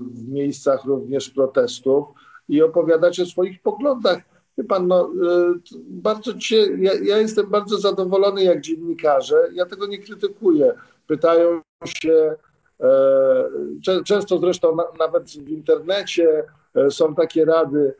w 0.00 0.28
miejscach 0.28 0.84
również 0.84 1.30
protestów 1.30 2.06
i 2.48 2.62
opowiadać 2.62 3.20
o 3.20 3.26
swoich 3.26 3.62
poglądach. 3.62 4.18
Wie 4.58 4.64
pan, 4.64 4.86
no, 4.86 5.02
e, 5.04 5.54
bardzo 5.80 6.34
cię, 6.34 6.56
ja, 6.78 6.92
ja 7.02 7.18
jestem 7.18 7.46
bardzo 7.50 7.78
zadowolony 7.78 8.44
jak 8.44 8.60
dziennikarze, 8.60 9.48
ja 9.52 9.66
tego 9.66 9.86
nie 9.86 9.98
krytykuję. 9.98 10.74
Pytają 11.06 11.60
się, 11.84 12.34
e, 12.80 14.02
często 14.04 14.38
zresztą 14.38 14.76
na, 14.76 14.84
nawet 14.98 15.30
w 15.30 15.48
internecie 15.48 16.44
są 16.90 17.14
takie 17.14 17.44
rady, 17.44 17.94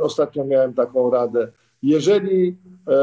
ostatnio 0.00 0.44
miałem 0.44 0.74
taką 0.74 1.10
radę, 1.10 1.48
jeżeli 1.82 2.56
e, 2.88 2.94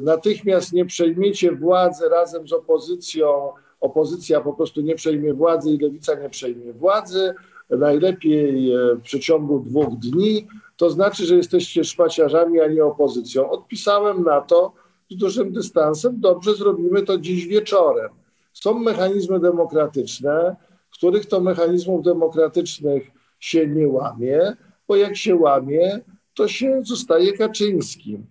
natychmiast 0.00 0.72
nie 0.72 0.84
przejmiecie 0.84 1.52
władzy 1.52 2.08
razem 2.08 2.48
z 2.48 2.52
opozycją, 2.52 3.52
opozycja 3.80 4.40
po 4.40 4.52
prostu 4.52 4.80
nie 4.80 4.94
przejmie 4.94 5.34
władzy 5.34 5.70
i 5.70 5.78
lewica 5.78 6.14
nie 6.14 6.30
przejmie 6.30 6.72
władzy, 6.72 7.34
najlepiej 7.70 8.72
e, 8.72 8.94
w 8.94 9.00
przeciągu 9.00 9.60
dwóch 9.60 9.98
dni, 9.98 10.46
to 10.76 10.90
znaczy, 10.90 11.26
że 11.26 11.36
jesteście 11.36 11.84
szpaciarzami, 11.84 12.60
a 12.60 12.66
nie 12.66 12.84
opozycją. 12.84 13.50
Odpisałem 13.50 14.24
na 14.24 14.40
to 14.40 14.72
z 15.10 15.16
dużym 15.16 15.52
dystansem, 15.52 16.20
dobrze, 16.20 16.54
zrobimy 16.54 17.02
to 17.02 17.18
dziś 17.18 17.46
wieczorem. 17.46 18.08
Są 18.52 18.78
mechanizmy 18.78 19.40
demokratyczne, 19.40 20.56
których 20.90 21.26
to 21.26 21.40
mechanizmów 21.40 22.02
demokratycznych 22.02 23.10
się 23.40 23.66
nie 23.66 23.88
łamie, 23.88 24.56
bo 24.90 24.96
jak 24.96 25.16
się 25.16 25.36
łamie, 25.36 26.00
to 26.34 26.48
się 26.48 26.82
zostaje 26.84 27.32
Kaczyńskim. 27.32 28.26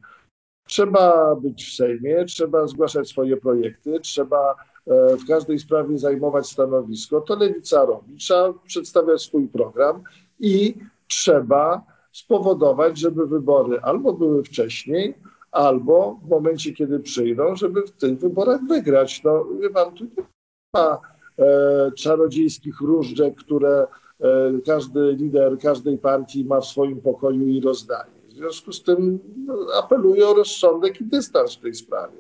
Trzeba 0.67 1.35
być 1.35 1.65
w 1.65 1.75
Sejmie, 1.75 2.25
trzeba 2.25 2.67
zgłaszać 2.67 3.09
swoje 3.09 3.37
projekty, 3.37 3.99
trzeba 3.99 4.55
e, 4.87 5.17
w 5.17 5.27
każdej 5.27 5.59
sprawie 5.59 5.97
zajmować 5.97 6.47
stanowisko. 6.47 7.21
To 7.21 7.35
lewica 7.35 7.85
robi. 7.85 8.17
Trzeba 8.17 8.53
przedstawiać 8.67 9.21
swój 9.21 9.47
program 9.47 10.03
i 10.39 10.75
trzeba 11.07 11.83
spowodować, 12.11 12.99
żeby 12.99 13.27
wybory 13.27 13.79
albo 13.81 14.13
były 14.13 14.43
wcześniej, 14.43 15.13
albo 15.51 16.19
w 16.23 16.29
momencie, 16.29 16.73
kiedy 16.73 16.99
przyjdą, 16.99 17.55
żeby 17.55 17.81
w 17.81 17.91
tych 17.91 18.19
wyborach 18.19 18.61
wygrać. 18.67 19.23
No, 19.23 19.45
wie 19.61 19.69
pan, 19.69 19.93
tu 19.93 20.03
nie 20.03 20.23
ma 20.73 20.99
e, 21.39 21.91
czarodziejskich 21.91 22.81
różdżek, 22.81 23.35
które 23.35 23.87
każdy 24.65 25.13
lider 25.13 25.59
każdej 25.59 25.97
partii 25.97 26.45
ma 26.45 26.61
w 26.61 26.65
swoim 26.65 27.01
pokoju 27.01 27.47
i 27.47 27.61
rozdaje. 27.61 28.11
W 28.29 28.33
związku 28.33 28.73
z 28.73 28.83
tym 28.83 29.19
no, 29.47 29.53
apeluję 29.77 30.27
o 30.27 30.33
rozsądek 30.33 31.01
i 31.01 31.05
dystans 31.05 31.55
w 31.55 31.61
tej 31.61 31.75
sprawie. 31.75 32.17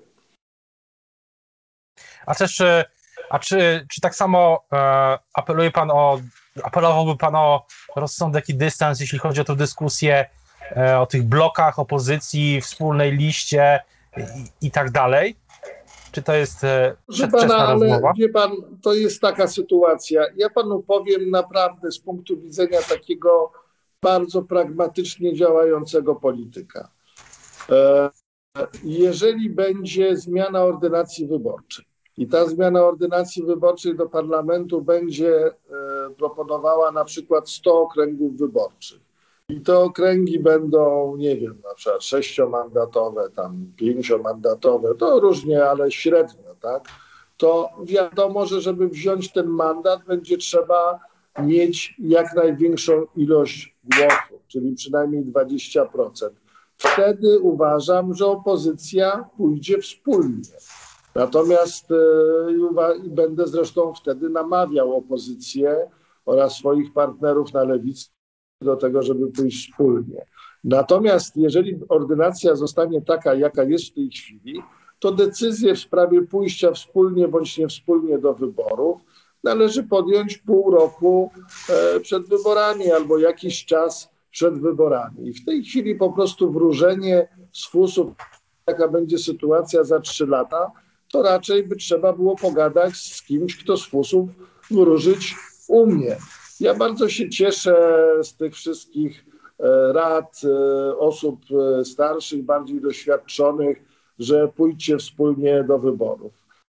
A 2.25 2.35
też, 2.35 2.61
e, 2.61 2.85
a 3.29 3.39
czy, 3.39 3.85
czy 3.89 4.01
tak 4.01 4.15
samo 4.15 4.63
e, 4.73 4.77
apeluje 5.33 5.71
pan 5.71 5.91
o, 5.91 6.19
apelowałby 6.63 7.17
pan 7.17 7.35
o 7.35 7.65
rozsądek 7.95 8.49
i 8.49 8.55
dystans, 8.55 8.99
jeśli 8.99 9.19
chodzi 9.19 9.41
o 9.41 9.43
tę 9.43 9.55
dyskusję 9.55 10.29
e, 10.77 10.99
o 10.99 11.05
tych 11.05 11.23
blokach 11.23 11.79
opozycji, 11.79 12.61
wspólnej 12.61 13.11
liście 13.11 13.79
i, 14.17 14.67
i 14.67 14.71
tak 14.71 14.91
dalej? 14.91 15.35
Czy 16.11 16.23
to 16.23 16.33
jest 16.33 16.63
e, 16.63 16.95
pana, 17.31 17.57
ale 17.57 17.87
rozmowa? 17.87 18.13
Wie 18.17 18.29
pan, 18.29 18.51
to 18.81 18.93
jest 18.93 19.21
taka 19.21 19.47
sytuacja. 19.47 20.25
Ja 20.37 20.49
panu 20.49 20.83
powiem 20.83 21.29
naprawdę 21.29 21.91
z 21.91 21.99
punktu 21.99 22.37
widzenia 22.37 22.79
takiego 22.89 23.51
bardzo 24.01 24.41
pragmatycznie 24.41 25.35
działającego 25.35 26.15
polityka. 26.15 26.89
E, 27.69 28.09
jeżeli 28.83 29.49
będzie 29.49 30.17
zmiana 30.17 30.63
ordynacji 30.63 31.27
wyborczej 31.27 31.85
i 32.17 32.27
ta 32.27 32.45
zmiana 32.45 32.83
ordynacji 32.83 33.43
wyborczej 33.43 33.95
do 33.95 34.09
parlamentu 34.09 34.81
będzie 34.81 35.47
e, 35.47 35.51
proponowała 36.17 36.91
na 36.91 37.05
przykład 37.05 37.49
100 37.49 37.81
okręgów 37.81 38.37
wyborczych, 38.37 38.99
i 39.49 39.61
te 39.61 39.79
okręgi 39.79 40.39
będą, 40.39 41.15
nie 41.17 41.37
wiem, 41.37 41.61
na 41.63 41.73
przykład 41.73 42.03
sześciomandatowe, 42.03 43.29
tam 43.35 43.71
pięciomandatowe, 43.75 44.95
to 44.95 45.19
różnie, 45.19 45.65
ale 45.65 45.91
średnio, 45.91 46.55
tak? 46.61 46.87
To 47.37 47.69
wiadomo, 47.83 48.45
że 48.45 48.61
żeby 48.61 48.89
wziąć 48.89 49.31
ten 49.31 49.47
mandat, 49.47 50.05
będzie 50.05 50.37
trzeba 50.37 50.99
mieć 51.43 51.95
jak 51.99 52.35
największą 52.35 53.05
ilość 53.15 53.75
głosów, 53.83 54.47
czyli 54.47 54.75
przynajmniej 54.75 55.25
20%. 55.25 55.85
Wtedy 56.77 57.39
uważam, 57.39 58.13
że 58.13 58.25
opozycja 58.25 59.29
pójdzie 59.37 59.81
wspólnie. 59.81 60.41
Natomiast 61.15 61.91
e, 61.91 61.95
i 63.05 63.09
będę 63.09 63.47
zresztą 63.47 63.93
wtedy 63.93 64.29
namawiał 64.29 64.97
opozycję 64.97 65.87
oraz 66.25 66.55
swoich 66.55 66.93
partnerów 66.93 67.53
na 67.53 67.63
lewicy, 67.63 68.09
do 68.61 68.75
tego, 68.75 69.01
żeby 69.01 69.31
pójść 69.31 69.71
wspólnie. 69.71 70.25
Natomiast 70.63 71.37
jeżeli 71.37 71.79
ordynacja 71.89 72.55
zostanie 72.55 73.01
taka, 73.01 73.33
jaka 73.33 73.63
jest 73.63 73.85
w 73.85 73.93
tej 73.93 74.09
chwili, 74.09 74.61
to 74.99 75.11
decyzję 75.11 75.75
w 75.75 75.79
sprawie 75.79 76.21
pójścia 76.21 76.71
wspólnie 76.71 77.27
bądź 77.27 77.57
nie 77.57 77.67
wspólnie 77.67 78.17
do 78.17 78.33
wyborów 78.33 79.01
należy 79.43 79.83
podjąć 79.83 80.37
pół 80.37 80.71
roku 80.71 81.31
e, 81.69 81.99
przed 81.99 82.29
wyborami 82.29 82.91
albo 82.91 83.17
jakiś 83.17 83.65
czas 83.65 84.09
przed 84.31 84.59
wyborami. 84.61 85.27
I 85.27 85.33
w 85.33 85.45
tej 85.45 85.63
chwili 85.63 85.95
po 85.95 86.13
prostu 86.13 86.51
wróżenie 86.51 87.27
z 87.53 87.67
fusów, 87.67 88.13
jaka 88.67 88.87
będzie 88.87 89.17
sytuacja 89.17 89.83
za 89.83 89.99
trzy 89.99 90.27
lata, 90.27 90.71
to 91.11 91.21
raczej 91.21 91.63
by 91.63 91.75
trzeba 91.75 92.13
było 92.13 92.35
pogadać 92.35 92.95
z 92.95 93.21
kimś, 93.21 93.63
kto 93.63 93.77
z 93.77 93.85
fusów 93.85 94.29
wróżyć 94.71 95.35
umie. 95.67 96.17
Ja 96.59 96.73
bardzo 96.73 97.09
się 97.09 97.29
cieszę 97.29 97.97
z 98.23 98.35
tych 98.35 98.53
wszystkich 98.53 99.25
e, 99.59 99.93
rad 99.93 100.41
e, 100.43 100.97
osób 100.97 101.39
starszych, 101.83 102.43
bardziej 102.43 102.81
doświadczonych, 102.81 103.83
że 104.19 104.47
pójdźcie 104.47 104.97
wspólnie 104.97 105.63
do 105.63 105.79
wyborów. 105.79 106.33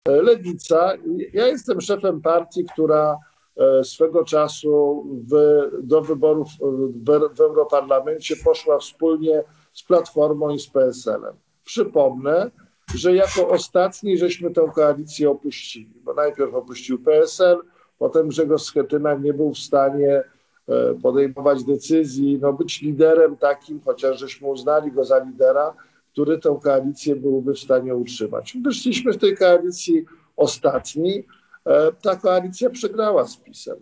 Lewica, 0.08 0.92
ja 1.32 1.46
jestem 1.46 1.80
szefem 1.80 2.20
partii, 2.20 2.64
która 2.64 3.18
e, 3.56 3.84
swego 3.84 4.24
czasu 4.24 5.04
w, 5.30 5.60
do 5.82 6.02
wyborów 6.02 6.48
w, 6.60 7.36
w 7.36 7.40
Europarlamencie 7.40 8.36
poszła 8.44 8.78
wspólnie 8.78 9.42
z 9.72 9.82
Platformą 9.82 10.50
i 10.50 10.58
z 10.58 10.66
PSL-em. 10.66 11.34
Przypomnę, 11.64 12.50
że 12.94 13.14
jako 13.14 13.48
ostatni 13.48 14.18
żeśmy 14.18 14.50
tę 14.50 14.70
koalicję 14.74 15.30
opuścili, 15.30 15.94
bo 16.04 16.14
najpierw 16.14 16.54
opuścił 16.54 16.98
PSL, 16.98 17.58
potem 18.00 18.28
Grzegorz 18.28 18.62
Schetyna 18.62 19.14
nie 19.14 19.34
był 19.34 19.54
w 19.54 19.58
stanie 19.58 20.22
e, 20.68 20.94
podejmować 21.02 21.64
decyzji, 21.64 22.38
no 22.42 22.52
być 22.52 22.82
liderem 22.82 23.36
takim, 23.36 23.80
chociaż 23.84 24.18
żeśmy 24.18 24.48
uznali 24.48 24.92
go 24.92 25.04
za 25.04 25.18
lidera, 25.18 25.74
który 26.12 26.38
tę 26.38 26.58
koalicję 26.62 27.16
byłby 27.16 27.54
w 27.54 27.58
stanie 27.58 27.94
utrzymać. 27.96 28.56
Wyszliśmy 28.64 29.12
w 29.12 29.18
tej 29.18 29.36
koalicji 29.36 30.04
ostatni. 30.36 31.24
E, 31.66 31.92
ta 31.92 32.16
koalicja 32.16 32.70
przegrała 32.70 33.24
z 33.24 33.36
PiSem. 33.36 33.76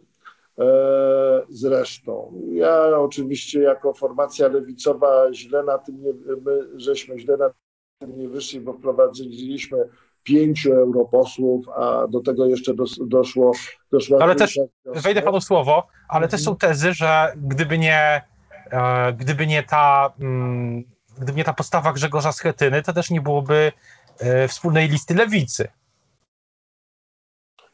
E, 0.59 1.43
zresztą. 1.49 2.33
Ja 2.53 2.99
oczywiście 2.99 3.61
jako 3.61 3.95
formacja 3.95 4.49
lewicowa 4.49 5.33
źle 5.33 5.63
na 5.63 5.79
tym 5.79 6.03
nie, 6.03 6.13
my 6.45 6.69
żeśmy 6.77 7.19
źle 7.19 7.37
na 7.37 7.51
tym 7.99 8.19
nie 8.19 8.29
wyszli, 8.29 8.61
bo 8.61 8.73
wprowadziliśmy 8.73 9.89
pięciu 10.29 10.73
europosłów, 10.73 11.69
a 11.69 12.07
do 12.09 12.21
tego 12.21 12.47
jeszcze 12.47 12.75
dos, 12.75 12.99
doszło. 13.07 13.53
doszło 13.93 14.23
ale 14.23 14.35
też, 14.35 14.59
wejdę 14.85 15.23
panu 15.23 15.41
słowo, 15.41 15.87
ale 16.09 16.25
mhm. 16.25 16.31
też 16.31 16.43
są 16.43 16.57
tezy, 16.57 16.93
że 16.95 17.33
gdyby 17.37 17.79
nie, 17.79 18.23
e, 18.71 19.13
gdyby 19.13 19.47
nie 19.47 19.63
ta. 19.63 20.13
Mm, 20.21 20.85
gdyby 21.21 21.39
nie 21.39 21.45
ta 21.45 21.53
postawa 21.53 21.93
Grzegorza 21.93 22.33
Schetyny, 22.33 22.83
to 22.83 22.93
też 22.93 23.11
nie 23.11 23.21
byłoby 23.21 23.73
e, 24.19 24.49
wspólnej 24.49 24.89
listy 24.89 25.15
lewicy. 25.15 25.69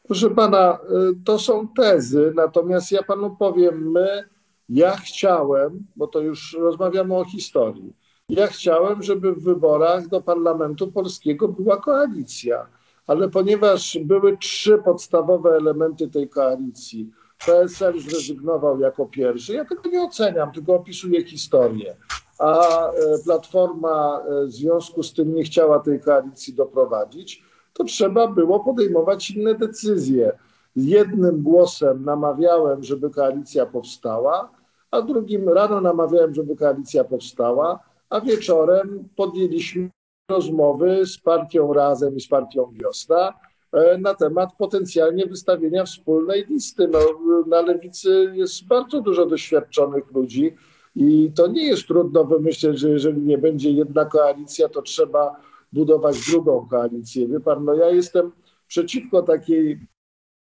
Proszę 0.07 0.29
pana, 0.29 0.73
e, 0.73 0.77
to 1.25 1.39
są 1.39 1.67
tezy, 1.67 2.33
natomiast 2.35 2.91
ja 2.91 3.03
panu 3.03 3.35
powiem, 3.35 3.91
my, 3.91 4.29
ja 4.69 4.97
chciałem, 4.97 5.87
bo 5.95 6.07
to 6.07 6.19
już 6.19 6.57
rozmawiamy 6.59 7.15
o 7.15 7.25
historii, 7.25 7.93
ja 8.29 8.47
chciałem, 8.47 9.03
żeby 9.03 9.33
w 9.33 9.43
wyborach 9.43 10.07
do 10.07 10.21
Parlamentu 10.21 10.91
Polskiego 10.91 11.47
była 11.47 11.77
koalicja, 11.77 12.67
ale 13.07 13.29
ponieważ 13.29 13.97
były 14.05 14.37
trzy 14.37 14.77
podstawowe 14.77 15.49
elementy 15.49 16.07
tej 16.07 16.29
koalicji, 16.29 17.11
PSL 17.45 17.99
zrezygnował 17.99 18.79
jako 18.79 19.05
pierwszy, 19.05 19.53
ja 19.53 19.65
tego 19.65 19.89
nie 19.89 20.01
oceniam, 20.01 20.51
tylko 20.51 20.75
opisuję 20.75 21.25
historię 21.25 21.95
a 22.39 22.87
e, 22.89 22.93
Platforma 23.23 24.19
e, 24.19 24.45
w 24.45 24.51
związku 24.51 25.03
z 25.03 25.13
tym 25.13 25.35
nie 25.35 25.43
chciała 25.43 25.79
tej 25.79 25.99
koalicji 25.99 26.53
doprowadzić, 26.53 27.43
to 27.73 27.83
trzeba 27.83 28.27
było 28.27 28.59
podejmować 28.59 29.31
inne 29.31 29.55
decyzje. 29.55 30.31
Jednym 30.75 31.43
głosem 31.43 32.05
namawiałem, 32.05 32.83
żeby 32.83 33.09
koalicja 33.09 33.65
powstała, 33.65 34.49
a 34.91 35.01
drugim 35.01 35.49
rano 35.49 35.81
namawiałem, 35.81 36.33
żeby 36.33 36.55
koalicja 36.55 37.03
powstała, 37.03 37.79
a 38.15 38.21
wieczorem 38.21 39.09
podjęliśmy 39.15 39.89
rozmowy 40.29 41.05
z 41.05 41.17
partią 41.17 41.73
Razem 41.73 42.15
i 42.15 42.21
z 42.21 42.27
partią 42.27 42.71
Wiosna 42.73 43.33
e, 43.71 43.97
na 43.97 44.13
temat 44.13 44.49
potencjalnie 44.57 45.25
wystawienia 45.25 45.85
wspólnej 45.85 46.45
listy. 46.49 46.87
No, 46.87 46.99
na 47.47 47.61
lewicy 47.61 48.31
jest 48.33 48.67
bardzo 48.67 49.01
dużo 49.01 49.25
doświadczonych 49.25 50.11
ludzi, 50.13 50.55
i 50.95 51.31
to 51.35 51.47
nie 51.47 51.67
jest 51.67 51.87
trudno 51.87 52.25
wymyśleć, 52.25 52.79
że 52.79 52.89
jeżeli 52.89 53.21
nie 53.21 53.37
będzie 53.37 53.71
jedna 53.71 54.05
koalicja, 54.05 54.69
to 54.69 54.81
trzeba 54.81 55.41
budować 55.73 56.25
drugą 56.31 56.67
koalicję. 56.69 57.27
Wie 57.27 57.39
pan, 57.39 57.65
no 57.65 57.73
ja 57.73 57.89
jestem 57.89 58.31
przeciwko 58.67 59.21
takiej 59.21 59.79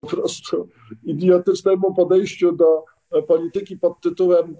po 0.00 0.06
prostu 0.06 0.68
idiotycznemu 1.04 1.94
podejściu 1.94 2.52
do 2.52 2.84
polityki 3.26 3.76
pod 3.76 4.00
tytułem 4.00 4.56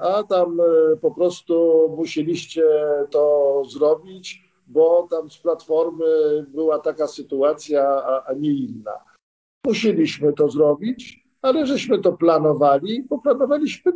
a 0.00 0.22
tam 0.22 0.60
e, 0.60 0.96
po 0.96 1.10
prostu 1.10 1.86
musieliście 1.96 2.62
to 3.10 3.62
zrobić, 3.68 4.52
bo 4.66 5.08
tam 5.10 5.30
z 5.30 5.38
Platformy 5.38 6.06
była 6.48 6.78
taka 6.78 7.06
sytuacja, 7.06 7.82
a, 7.88 8.24
a 8.26 8.32
nie 8.32 8.50
inna. 8.50 8.92
Musieliśmy 9.66 10.32
to 10.32 10.48
zrobić, 10.48 11.26
ale 11.42 11.66
żeśmy 11.66 11.98
to 11.98 12.12
planowali, 12.12 13.02
bo 13.02 13.18
planowaliśmy 13.18 13.92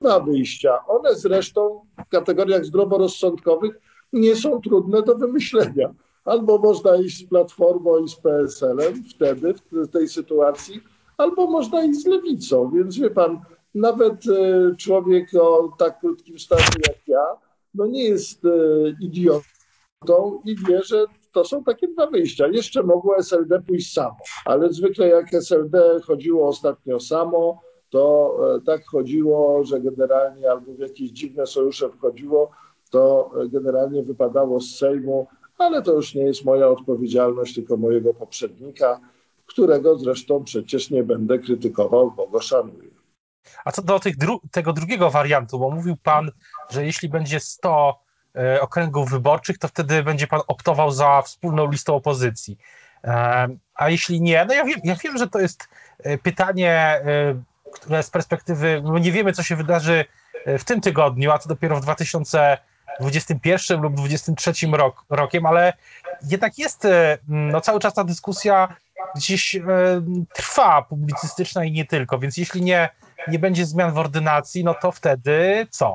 na 0.00 0.20
wyjścia. 0.20 0.86
One 0.86 1.14
zresztą 1.14 1.86
w 2.06 2.08
kategoriach 2.08 2.64
zdroworozsądkowych 2.64 3.80
nie 4.12 4.36
są 4.36 4.60
trudne 4.60 5.02
do 5.02 5.14
wymyślenia. 5.14 5.94
Albo 6.24 6.58
można 6.58 6.96
iść 6.96 7.26
z 7.26 7.28
Platformą 7.28 7.98
i 7.98 8.08
z 8.08 8.16
PSL-em 8.16 9.04
wtedy, 9.14 9.54
w 9.72 9.88
tej 9.88 10.08
sytuacji, 10.08 10.80
albo 11.18 11.46
można 11.46 11.84
iść 11.84 12.02
z 12.02 12.06
Lewicą. 12.06 12.70
Więc 12.74 12.98
wie 12.98 13.10
pan, 13.10 13.40
nawet 13.74 14.26
e, 14.26 14.76
człowiek 14.76 15.30
o 15.40 15.72
tak 15.78 16.00
krótkim 16.00 16.38
stażu 16.38 16.78
jak 16.88 17.08
ja, 17.08 17.26
no 17.74 17.86
nie 17.86 18.04
jest 18.04 18.44
e, 18.44 18.48
idiotą 19.00 20.40
i 20.44 20.56
wie, 20.68 20.82
że 20.82 21.04
to 21.32 21.44
są 21.44 21.64
takie 21.64 21.88
dwa 21.88 22.06
wyjścia. 22.06 22.46
Jeszcze 22.46 22.82
mogło 22.82 23.16
SLD 23.16 23.62
pójść 23.62 23.92
samo, 23.92 24.16
ale 24.44 24.72
zwykle 24.72 25.08
jak 25.08 25.34
SLD 25.34 26.00
chodziło 26.04 26.48
ostatnio 26.48 27.00
samo, 27.00 27.62
to 27.90 28.36
e, 28.56 28.60
tak 28.60 28.86
chodziło, 28.86 29.64
że 29.64 29.80
generalnie 29.80 30.50
albo 30.50 30.72
w 30.72 30.78
jakieś 30.78 31.10
dziwne 31.10 31.46
sojusze 31.46 31.88
wchodziło, 31.88 32.50
to 32.90 33.30
generalnie 33.48 34.02
wypadało 34.02 34.60
z 34.60 34.76
Sejmu, 34.76 35.26
ale 35.58 35.82
to 35.82 35.92
już 35.92 36.14
nie 36.14 36.22
jest 36.22 36.44
moja 36.44 36.68
odpowiedzialność, 36.68 37.54
tylko 37.54 37.76
mojego 37.76 38.14
poprzednika, 38.14 39.00
którego 39.46 39.98
zresztą 39.98 40.44
przecież 40.44 40.90
nie 40.90 41.02
będę 41.02 41.38
krytykował, 41.38 42.12
bo 42.16 42.28
go 42.28 42.40
szanuję. 42.40 42.89
A 43.64 43.72
co 43.72 43.82
do 43.82 44.00
dru 44.16 44.40
tego 44.50 44.72
drugiego 44.72 45.10
wariantu, 45.10 45.58
bo 45.58 45.70
mówił 45.70 45.96
Pan, 45.96 46.30
że 46.70 46.86
jeśli 46.86 47.08
będzie 47.08 47.40
100 47.40 48.00
e, 48.36 48.60
okręgów 48.60 49.10
wyborczych, 49.10 49.58
to 49.58 49.68
wtedy 49.68 50.02
będzie 50.02 50.26
Pan 50.26 50.40
optował 50.46 50.90
za 50.90 51.22
wspólną 51.22 51.70
listą 51.70 51.94
opozycji. 51.94 52.58
E, 53.04 53.48
a 53.74 53.88
jeśli 53.88 54.20
nie, 54.20 54.44
no 54.44 54.54
ja 54.54 54.64
wiem, 54.64 54.80
ja 54.84 54.96
wiem, 55.04 55.18
że 55.18 55.28
to 55.28 55.40
jest 55.40 55.68
e, 55.98 56.18
pytanie 56.18 56.72
e, 56.72 57.34
które 57.70 58.02
z 58.02 58.10
perspektywy, 58.10 58.82
no 58.84 58.98
nie 58.98 59.12
wiemy, 59.12 59.32
co 59.32 59.42
się 59.42 59.56
wydarzy 59.56 60.04
e, 60.44 60.58
w 60.58 60.64
tym 60.64 60.80
tygodniu, 60.80 61.30
a 61.30 61.38
to 61.38 61.48
dopiero 61.48 61.76
w 61.76 61.80
2021 61.80 63.80
lub 63.80 63.94
2023 63.94 64.66
rok, 64.66 65.04
rokiem, 65.10 65.46
ale 65.46 65.72
jednak 66.22 66.58
jest 66.58 66.84
e, 66.84 67.18
no, 67.28 67.60
cały 67.60 67.80
czas 67.80 67.94
ta 67.94 68.04
dyskusja 68.04 68.76
gdzieś 69.16 69.56
e, 69.56 69.62
trwa, 70.34 70.82
publicystyczna 70.82 71.64
i 71.64 71.72
nie 71.72 71.84
tylko, 71.84 72.18
więc 72.18 72.36
jeśli 72.36 72.62
nie, 72.62 72.88
nie 73.28 73.38
będzie 73.38 73.66
zmian 73.66 73.94
w 73.94 73.98
ordynacji, 73.98 74.64
no 74.64 74.74
to 74.82 74.92
wtedy 74.92 75.66
co? 75.70 75.94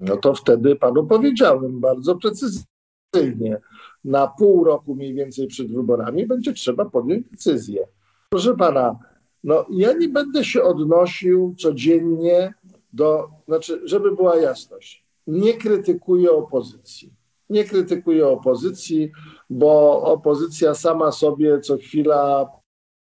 No 0.00 0.16
to 0.16 0.34
wtedy 0.34 0.76
panu 0.76 1.06
powiedziałem 1.06 1.80
bardzo 1.80 2.16
precyzyjnie. 2.16 3.60
Na 4.04 4.26
pół 4.26 4.64
roku 4.64 4.94
mniej 4.94 5.14
więcej 5.14 5.46
przed 5.46 5.72
wyborami 5.72 6.26
będzie 6.26 6.52
trzeba 6.52 6.84
podjąć 6.84 7.26
decyzję. 7.30 7.86
Proszę 8.30 8.56
pana, 8.56 8.98
no, 9.44 9.66
ja 9.70 9.92
nie 9.92 10.08
będę 10.08 10.44
się 10.44 10.62
odnosił 10.62 11.54
codziennie 11.58 12.54
do, 12.92 13.28
znaczy, 13.48 13.80
żeby 13.84 14.16
była 14.16 14.36
jasność, 14.36 15.04
nie 15.26 15.54
krytykuję 15.54 16.30
opozycji. 16.30 17.12
Nie 17.50 17.64
krytykuję 17.64 18.26
opozycji, 18.26 19.10
bo 19.52 20.02
opozycja 20.02 20.74
sama 20.74 21.12
sobie 21.12 21.60
co 21.60 21.76
chwila 21.76 22.48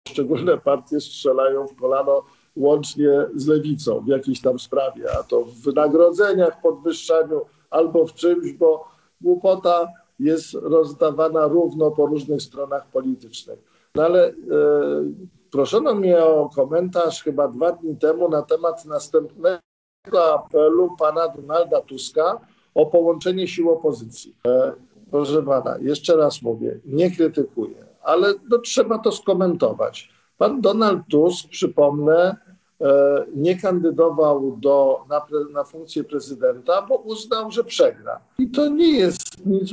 poszczególne 0.04 0.59
partie 0.59 1.00
strzelają 1.00 1.66
w 1.66 1.76
kolano 1.76 2.22
łącznie 2.56 3.11
z 3.35 3.46
lewicą 3.46 4.00
w 4.00 4.09
jakiejś 4.09 4.40
tam 4.40 4.59
sprawie, 4.59 5.04
a 5.18 5.22
to 5.22 5.44
w 5.44 5.54
wynagrodzeniach, 5.54 6.61
podwyższaniu 6.61 7.40
albo 7.70 8.06
w 8.06 8.14
czymś, 8.14 8.52
bo 8.52 8.85
głupota 9.20 9.88
jest 10.18 10.54
rozdawana 10.54 11.46
równo 11.46 11.90
po 11.90 12.06
różnych 12.06 12.42
stronach 12.42 12.87
politycznych. 12.87 13.59
No 13.94 14.02
ale 14.02 14.28
e, 14.28 14.35
proszono 15.50 15.94
mnie 15.94 16.24
o 16.24 16.50
komentarz 16.54 17.22
chyba 17.22 17.48
dwa 17.48 17.72
dni 17.72 17.96
temu 17.96 18.28
na 18.28 18.42
temat 18.42 18.85
następnego 18.85 19.61
apelu 20.35 20.96
pana 20.98 21.28
Donalda 21.28 21.80
Tuska 21.80 22.40
o 22.74 22.87
połączenie 22.87 23.48
sił 23.48 23.70
opozycji. 23.70 24.37
E, 24.46 24.72
proszę 25.10 25.42
pana, 25.42 25.78
jeszcze 25.80 26.16
raz 26.16 26.42
mówię, 26.42 26.80
nie 26.84 27.10
krytykuję, 27.10 27.86
ale 28.02 28.34
no, 28.50 28.58
trzeba 28.58 28.98
to 28.98 29.12
skomentować. 29.12 30.08
Pan 30.38 30.60
Donald 30.60 31.00
Tusk, 31.10 31.48
przypomnę, 31.48 32.36
e, 32.80 33.24
nie 33.34 33.60
kandydował 33.60 34.56
do, 34.60 35.04
na, 35.08 35.26
na 35.52 35.64
funkcję 35.64 36.04
prezydenta, 36.04 36.82
bo 36.82 36.96
uznał, 36.96 37.50
że 37.50 37.64
przegra. 37.64 38.20
I 38.38 38.50
to 38.50 38.68
nie 38.68 38.98
jest 38.98 39.46
nic 39.46 39.72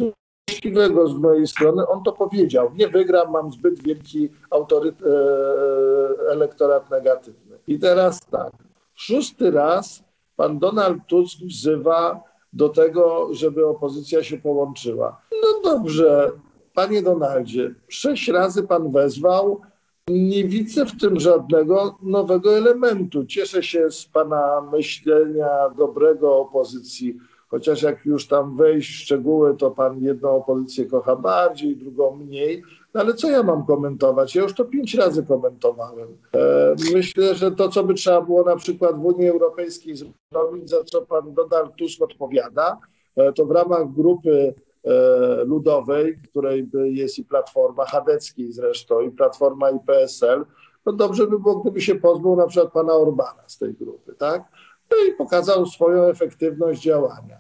uczciwego 0.50 1.08
z 1.08 1.18
mojej 1.18 1.48
strony. 1.48 1.88
On 1.88 2.04
to 2.04 2.12
powiedział. 2.12 2.72
Nie 2.76 2.88
wygram, 2.88 3.32
mam 3.32 3.52
zbyt 3.52 3.84
wielki 3.84 4.30
autoryt, 4.50 4.96
e, 5.02 6.32
elektorat 6.32 6.90
negatywny. 6.92 7.58
I 7.68 7.80
teraz 7.80 8.20
tak. 8.32 8.52
Szósty 8.96 9.52
raz 9.52 10.04
pan 10.36 10.60
Donald 10.60 10.98
Tusk 11.08 11.40
wzywa 11.40 12.24
do 12.54 12.70
tego, 12.70 13.30
żeby 13.32 13.68
opozycja 13.68 14.24
się 14.24 14.38
połączyła. 14.38 15.22
No 15.32 15.72
dobrze, 15.72 16.32
panie 16.74 17.02
Donaldzie, 17.02 17.76
sześć 17.88 18.28
razy 18.28 18.64
pan 18.64 18.92
wezwał, 18.92 19.62
nie 20.08 20.44
widzę 20.44 20.86
w 20.86 21.00
tym 21.00 21.20
żadnego 21.20 21.98
nowego 22.02 22.58
elementu. 22.58 23.26
Cieszę 23.26 23.64
się 23.64 23.92
z 23.92 24.06
pana 24.06 24.62
myślenia 24.72 25.70
dobrego 25.78 26.38
opozycji, 26.38 27.18
chociaż 27.48 27.82
jak 27.82 28.06
już 28.06 28.28
tam 28.28 28.58
wejść 28.58 28.90
w 28.90 28.96
szczegóły, 28.96 29.58
to 29.58 29.72
pan 29.72 30.04
jedną 30.04 30.30
opozycję 30.30 30.86
kocha 30.86 31.16
bardziej, 31.16 31.76
drugą 31.76 32.16
mniej. 32.16 32.64
No 32.94 33.02
ale 33.02 33.14
co 33.14 33.32
ja 33.32 33.44
mam 33.44 33.66
komentować? 33.66 34.36
Ja 34.36 34.44
już 34.44 34.54
to 34.54 34.66
pięć 34.66 34.96
razy 34.96 35.24
komentowałem. 35.24 36.18
E, 36.36 36.76
myślę, 36.94 37.36
że 37.36 37.52
to, 37.52 37.70
co 37.70 37.84
by 37.84 37.94
trzeba 37.94 38.22
było 38.22 38.44
na 38.44 38.56
przykład 38.56 39.02
w 39.02 39.06
Unii 39.06 39.30
Europejskiej 39.30 39.96
zrobić, 40.32 40.70
za 40.70 40.84
co 40.84 41.02
pan 41.02 41.34
Donald 41.34 41.76
Tusk 41.76 42.02
odpowiada, 42.02 42.80
e, 43.16 43.34
to 43.34 43.46
w 43.46 43.52
ramach 43.52 43.94
grupy 43.94 44.54
e, 44.84 45.44
ludowej, 45.46 46.18
której 46.30 46.70
jest 46.74 47.20
i 47.20 47.24
Platforma, 47.24 47.86
Chadeckiej 47.86 48.52
zresztą, 48.52 49.02
i 49.02 49.12
Platforma 49.12 49.70
i 49.70 49.80
PSL, 49.80 50.46
no 50.86 50.94
dobrze 50.94 51.28
by 51.28 51.40
było, 51.40 51.60
gdyby 51.60 51.82
się 51.82 51.96
pozbył 51.96 52.36
na 52.36 52.48
przykład 52.48 52.74
pana 52.74 52.94
Orbana 52.94 53.44
z 53.48 53.58
tej 53.58 53.74
grupy, 53.74 54.16
tak? 54.16 54.44
No 54.92 54.98
i 55.08 55.14
pokazał 55.14 55.66
swoją 55.66 56.04
efektywność 56.04 56.82
działania. 56.82 57.38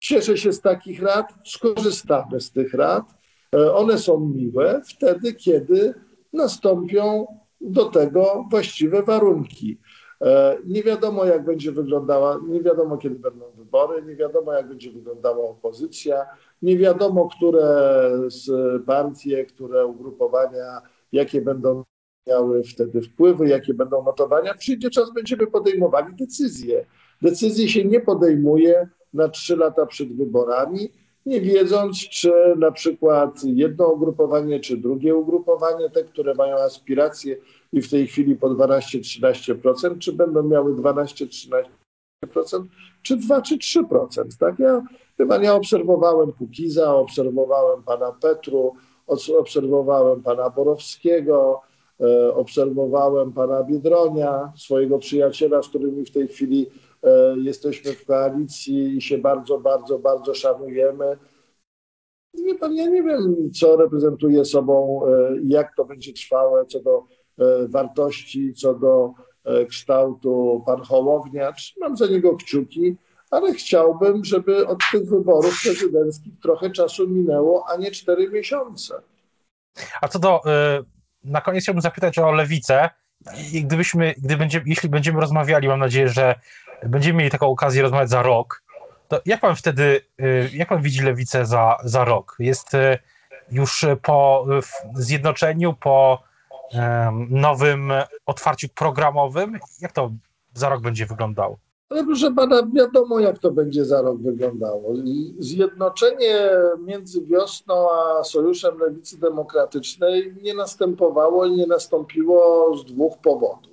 Cieszę 0.00 0.38
się 0.38 0.52
z 0.52 0.60
takich 0.60 1.02
rad, 1.02 1.34
skorzystamy 1.44 2.40
z 2.40 2.52
tych 2.52 2.74
rad. 2.74 3.21
E, 3.56 3.74
one 3.74 3.98
są 3.98 4.20
miłe 4.20 4.82
wtedy, 4.84 5.34
kiedy 5.34 5.94
nastąpią 6.32 7.26
do 7.60 7.84
tego 7.84 8.44
właściwe 8.50 9.02
warunki. 9.02 9.78
E, 10.20 10.58
nie 10.66 10.82
wiadomo, 10.82 11.24
jak 11.24 11.44
będzie 11.44 11.72
wyglądała, 11.72 12.40
nie 12.48 12.62
wiadomo, 12.62 12.98
kiedy 12.98 13.14
będą 13.14 13.44
wybory, 13.56 14.02
nie 14.02 14.16
wiadomo, 14.16 14.52
jak 14.52 14.68
będzie 14.68 14.90
wyglądała 14.90 15.50
opozycja, 15.50 16.26
nie 16.62 16.78
wiadomo, 16.78 17.28
które 17.28 18.10
z 18.26 18.50
partie, 18.84 19.46
które 19.46 19.86
ugrupowania, 19.86 20.80
jakie 21.12 21.40
będą 21.40 21.84
miały 22.26 22.62
wtedy 22.62 23.02
wpływy, 23.02 23.48
jakie 23.48 23.74
będą 23.74 24.04
notowania. 24.04 24.54
Przyjdzie 24.54 24.90
czas, 24.90 25.12
będziemy 25.14 25.46
podejmowali 25.46 26.16
decyzje. 26.16 26.86
Decyzji 27.22 27.68
się 27.68 27.84
nie 27.84 28.00
podejmuje 28.00 28.88
na 29.14 29.28
trzy 29.28 29.56
lata 29.56 29.86
przed 29.86 30.16
wyborami, 30.16 30.92
nie 31.26 31.40
wiedząc, 31.40 31.98
czy 31.98 32.32
na 32.56 32.72
przykład 32.72 33.44
jedno 33.44 33.88
ugrupowanie, 33.88 34.60
czy 34.60 34.76
drugie 34.76 35.14
ugrupowanie, 35.14 35.90
te, 35.90 36.04
które 36.04 36.34
mają 36.34 36.56
aspiracje 36.56 37.36
i 37.72 37.82
w 37.82 37.90
tej 37.90 38.06
chwili 38.06 38.36
po 38.36 38.50
12-13%, 38.50 39.98
czy 39.98 40.12
będą 40.12 40.42
miały 40.42 40.74
12-13%, 40.74 41.64
czy 43.02 43.16
2 43.16 43.42
czy 43.42 43.58
3%. 43.58 44.38
Tak? 44.38 44.58
Ja 44.58 44.82
chyba 45.16 45.38
nie 45.38 45.52
obserwowałem 45.52 46.32
Kukiza, 46.32 46.94
obserwowałem 46.94 47.82
pana 47.82 48.12
Petru, 48.12 48.74
obserwowałem 49.36 50.22
pana 50.22 50.50
Borowskiego, 50.50 51.60
e, 52.00 52.34
obserwowałem 52.34 53.32
pana 53.32 53.64
Biedronia, 53.64 54.52
swojego 54.56 54.98
przyjaciela, 54.98 55.62
z 55.62 55.68
którymi 55.68 56.04
w 56.04 56.10
tej 56.10 56.28
chwili 56.28 56.66
jesteśmy 57.36 57.92
w 57.92 58.06
koalicji 58.06 58.96
i 58.96 59.00
się 59.00 59.18
bardzo, 59.18 59.58
bardzo, 59.58 59.98
bardzo 59.98 60.34
szanujemy. 60.34 61.16
Pan, 62.60 62.74
ja 62.74 62.86
nie 62.86 63.02
wiem, 63.02 63.50
co 63.52 63.76
reprezentuje 63.76 64.44
sobą, 64.44 65.02
e, 65.06 65.36
jak 65.44 65.76
to 65.76 65.84
będzie 65.84 66.12
trwałe, 66.12 66.66
co 66.66 66.80
do 66.80 67.04
e, 67.38 67.68
wartości, 67.68 68.54
co 68.54 68.74
do 68.74 69.12
kształtu 69.68 70.62
pan 70.66 70.82
Hołownia. 70.82 71.52
Trzymam 71.52 71.96
za 71.96 72.06
niego 72.06 72.36
kciuki, 72.36 72.96
ale 73.30 73.54
chciałbym, 73.54 74.24
żeby 74.24 74.66
od 74.66 74.78
tych 74.92 75.08
wyborów 75.08 75.60
prezydenckich 75.62 76.32
trochę 76.42 76.70
czasu 76.70 77.08
minęło, 77.08 77.64
a 77.68 77.76
nie 77.76 77.90
cztery 77.90 78.30
miesiące. 78.30 79.02
A 80.00 80.08
co 80.08 80.18
do, 80.18 80.40
na 81.24 81.40
koniec 81.40 81.62
chciałbym 81.62 81.82
zapytać 81.82 82.18
o 82.18 82.32
lewicę. 82.32 82.90
I 83.52 83.64
gdybyśmy, 83.64 84.14
gdy 84.18 84.36
będziemy, 84.36 84.64
jeśli 84.66 84.88
będziemy 84.88 85.20
rozmawiali, 85.20 85.68
mam 85.68 85.80
nadzieję, 85.80 86.08
że 86.08 86.34
będziemy 86.86 87.18
mieli 87.18 87.30
taką 87.30 87.46
okazję 87.46 87.82
rozmawiać 87.82 88.10
za 88.10 88.22
rok, 88.22 88.62
to 89.08 89.20
jak 89.26 89.40
pan 89.40 89.56
wtedy, 89.56 90.00
y, 90.20 90.50
jak 90.52 90.68
pan 90.68 90.82
widzi 90.82 91.02
lewicę 91.02 91.46
za, 91.46 91.76
za 91.84 92.04
rok? 92.04 92.36
Jest 92.38 92.74
y, 92.74 92.98
już 93.50 93.86
po 94.02 94.46
zjednoczeniu, 94.94 95.72
po 95.72 96.22
nowym 97.28 97.92
otwarciu 98.26 98.68
programowym? 98.68 99.58
Jak 99.80 99.92
to 99.92 100.10
za 100.54 100.68
rok 100.68 100.82
będzie 100.82 101.06
wyglądało? 101.06 101.58
Proszę 101.92 102.34
pana, 102.34 102.62
wiadomo, 102.74 103.20
jak 103.20 103.38
to 103.38 103.50
będzie 103.50 103.84
za 103.84 104.02
rok 104.02 104.22
wyglądało. 104.22 104.94
Zjednoczenie 105.38 106.50
między 106.78 107.22
wiosną 107.22 107.88
a 107.90 108.24
Sojuszem 108.24 108.78
Lewicy 108.78 109.20
Demokratycznej 109.20 110.34
nie 110.42 110.54
następowało 110.54 111.46
i 111.46 111.52
nie 111.52 111.66
nastąpiło 111.66 112.72
z 112.76 112.84
dwóch 112.84 113.18
powodów. 113.18 113.72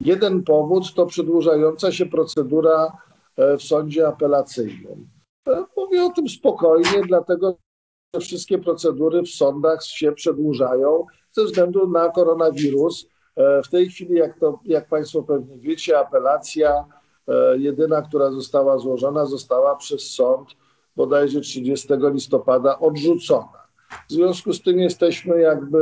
Jeden 0.00 0.42
powód 0.42 0.94
to 0.94 1.06
przedłużająca 1.06 1.92
się 1.92 2.06
procedura 2.06 2.92
e, 3.36 3.56
w 3.56 3.62
sądzie 3.62 4.08
apelacyjnym. 4.08 5.08
E, 5.48 5.64
mówię 5.76 6.04
o 6.04 6.10
tym 6.10 6.28
spokojnie, 6.28 7.02
dlatego 7.08 7.56
że 8.14 8.20
wszystkie 8.20 8.58
procedury 8.58 9.22
w 9.22 9.28
sądach 9.28 9.84
się 9.84 10.12
przedłużają 10.12 11.06
ze 11.32 11.44
względu 11.44 11.88
na 11.88 12.08
koronawirus. 12.08 13.06
E, 13.36 13.62
w 13.62 13.68
tej 13.68 13.88
chwili, 13.88 14.14
jak, 14.14 14.38
to, 14.38 14.60
jak 14.64 14.88
Państwo 14.88 15.22
pewnie 15.22 15.58
wiecie, 15.58 15.98
apelacja 15.98 16.84
jedyna, 17.58 18.02
która 18.02 18.30
została 18.30 18.78
złożona, 18.78 19.26
została 19.26 19.76
przez 19.76 20.10
sąd 20.10 20.48
bodajże 20.96 21.40
30 21.40 21.88
listopada 22.12 22.78
odrzucona. 22.78 23.66
W 24.08 24.12
związku 24.12 24.52
z 24.52 24.62
tym 24.62 24.78
jesteśmy 24.78 25.40
jakby 25.40 25.78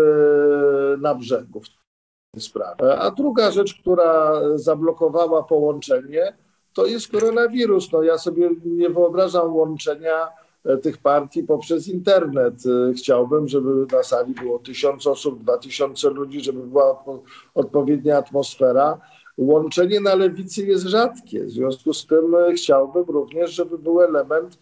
na 1.01 1.15
brzegu 1.15 1.61
sprawy. 2.39 2.93
A 2.93 3.11
druga 3.11 3.51
rzecz, 3.51 3.75
która 3.81 4.41
zablokowała 4.55 5.43
połączenie, 5.43 6.37
to 6.75 6.87
jest 6.87 7.09
koronawirus. 7.09 7.93
No, 7.93 8.03
ja 8.03 8.19
sobie 8.19 8.51
nie 8.65 8.91
wyobrażam 8.91 9.57
łączenia 9.57 10.29
e, 10.65 10.77
tych 10.77 10.99
partii 10.99 11.43
poprzez 11.43 11.89
internet. 11.89 12.55
E, 12.67 12.93
chciałbym, 12.93 13.49
żeby 13.49 13.87
na 13.93 14.03
sali 14.03 14.35
było 14.35 14.59
tysiąc 14.59 15.07
osób, 15.07 15.43
dwa 15.43 15.59
tysiące 15.59 16.11
ludzi, 16.11 16.41
żeby 16.41 16.67
była 16.67 17.05
odpowiednia 17.55 18.19
atmosfera. 18.19 19.01
Łączenie 19.39 20.01
na 20.01 20.15
lewicy 20.15 20.67
jest 20.67 20.85
rzadkie. 20.85 21.45
W 21.45 21.51
związku 21.51 21.95
z 21.95 22.07
tym 22.07 22.35
e, 22.35 22.53
chciałbym 22.53 23.05
również, 23.05 23.51
żeby 23.51 23.79
był 23.79 24.03
element 24.03 24.59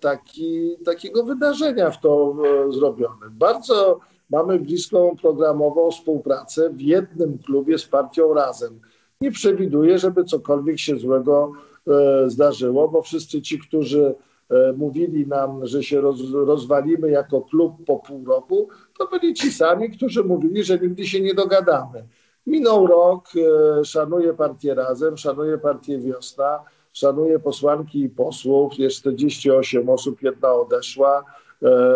taki, 0.00 0.76
takiego 0.84 1.24
wydarzenia 1.24 1.90
w 1.90 2.00
to 2.00 2.36
zrobiony. 2.68 3.30
Bardzo 3.30 4.00
mamy 4.30 4.58
bliską 4.58 5.16
programową 5.22 5.90
współpracę 5.90 6.70
w 6.70 6.80
jednym 6.80 7.38
klubie 7.38 7.78
z 7.78 7.86
partią 7.86 8.34
Razem. 8.34 8.80
Nie 9.20 9.30
przewiduję, 9.30 9.98
żeby 9.98 10.24
cokolwiek 10.24 10.78
się 10.78 10.96
złego 10.96 11.52
e, 11.88 12.30
zdarzyło, 12.30 12.88
bo 12.88 13.02
wszyscy 13.02 13.42
ci, 13.42 13.58
którzy 13.58 14.14
e, 14.50 14.72
mówili 14.72 15.26
nam, 15.26 15.66
że 15.66 15.82
się 15.82 16.00
roz, 16.00 16.18
rozwalimy 16.32 17.10
jako 17.10 17.40
klub 17.40 17.72
po 17.86 17.98
pół 17.98 18.24
roku, 18.24 18.68
to 18.98 19.06
byli 19.06 19.34
ci 19.34 19.52
sami, 19.52 19.90
którzy 19.90 20.24
mówili, 20.24 20.64
że 20.64 20.78
nigdy 20.78 21.06
się 21.06 21.20
nie 21.20 21.34
dogadamy. 21.34 22.04
Minął 22.46 22.86
rok, 22.86 23.28
e, 23.36 23.84
szanuję 23.84 24.34
partię 24.34 24.74
Razem, 24.74 25.16
szanuję 25.16 25.58
partię 25.58 25.98
Wiosna, 25.98 26.64
szanuję 26.92 27.38
posłanki 27.38 28.00
i 28.00 28.08
posłów, 28.08 28.78
jest 28.78 28.96
48 28.96 29.88
osób, 29.88 30.22
jedna 30.22 30.52
odeszła, 30.52 31.24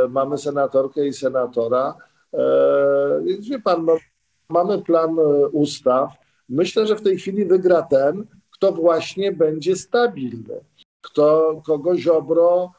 mamy 0.08 0.38
senatorkę 0.38 1.06
i 1.06 1.12
senatora. 1.12 1.94
E, 2.34 3.22
więc 3.24 3.48
wie 3.48 3.58
pan, 3.58 3.84
no, 3.84 3.96
mamy 4.48 4.82
plan 4.82 5.18
e, 5.18 5.48
ustaw. 5.48 6.10
Myślę, 6.48 6.86
że 6.86 6.96
w 6.96 7.02
tej 7.02 7.18
chwili 7.18 7.44
wygra 7.44 7.82
ten, 7.82 8.26
kto 8.50 8.72
właśnie 8.72 9.32
będzie 9.32 9.76
stabilny, 9.76 10.60
kto, 11.00 11.54
kogo 11.66 11.96
Ziobro, 11.96 12.72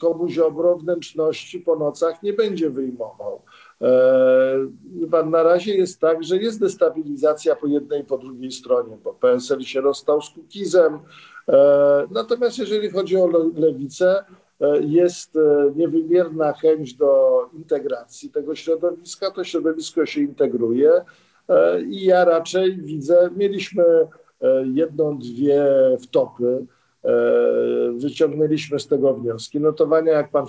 komu 0.00 0.28
Ziobro 0.28 0.76
wnętrzności 0.76 1.60
po 1.60 1.76
nocach 1.76 2.22
nie 2.22 2.32
będzie 2.32 2.70
wyjmował. 2.70 3.42
E, 3.82 5.06
pan, 5.10 5.30
na 5.30 5.42
razie 5.42 5.74
jest 5.74 6.00
tak, 6.00 6.24
że 6.24 6.36
jest 6.36 6.60
destabilizacja 6.60 7.56
po 7.56 7.66
jednej 7.66 8.00
i 8.00 8.04
po 8.04 8.18
drugiej 8.18 8.52
stronie, 8.52 8.98
bo 9.04 9.14
PSL 9.14 9.60
się 9.60 9.80
rozstał 9.80 10.22
z 10.22 10.30
Kukizem. 10.30 10.98
Natomiast 12.10 12.58
jeżeli 12.58 12.90
chodzi 12.90 13.16
o 13.16 13.26
lewicę, 13.56 14.24
jest 14.80 15.38
niewymierna 15.76 16.52
chęć 16.52 16.94
do 16.94 17.40
integracji 17.52 18.30
tego 18.30 18.54
środowiska, 18.54 19.30
to 19.30 19.44
środowisko 19.44 20.06
się 20.06 20.20
integruje 20.20 20.90
i 21.88 22.04
ja 22.04 22.24
raczej 22.24 22.76
widzę, 22.76 23.30
mieliśmy 23.36 23.84
jedną, 24.74 25.18
dwie 25.18 25.66
wtopy, 26.00 26.66
wyciągnęliśmy 27.96 28.80
z 28.80 28.86
tego 28.86 29.14
wnioski. 29.14 29.60
Notowania, 29.60 30.12
jak 30.12 30.30
pan 30.30 30.46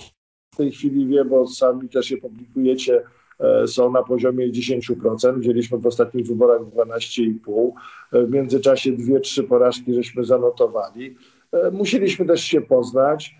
w 0.57 0.63
tej 0.63 0.71
chwili 0.71 1.07
wie, 1.07 1.25
bo 1.25 1.47
sami 1.47 1.89
też 1.89 2.11
je 2.11 2.17
publikujecie, 2.17 3.03
E, 3.39 3.67
są 3.67 3.91
na 3.91 4.03
poziomie 4.03 4.51
10%. 4.51 5.39
Wzięliśmy 5.39 5.77
w 5.77 5.87
ostatnich 5.87 6.27
wyborach 6.27 6.61
12,5%. 6.61 7.71
E, 8.11 8.23
w 8.23 8.31
międzyczasie 8.31 8.91
dwie, 8.91 9.19
trzy 9.19 9.43
porażki 9.43 9.93
żeśmy 9.93 10.23
zanotowali. 10.23 11.15
E, 11.51 11.71
musieliśmy 11.71 12.25
też 12.25 12.41
się 12.41 12.61
poznać. 12.61 13.35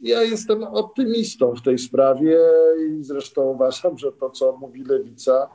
Ja 0.00 0.22
jestem 0.22 0.64
optymistą 0.64 1.54
w 1.54 1.62
tej 1.62 1.78
sprawie 1.78 2.38
i 2.88 3.04
zresztą 3.04 3.42
uważam, 3.42 3.98
że 3.98 4.12
to, 4.12 4.30
co 4.30 4.56
mówi 4.56 4.84
Lewica 4.84 5.48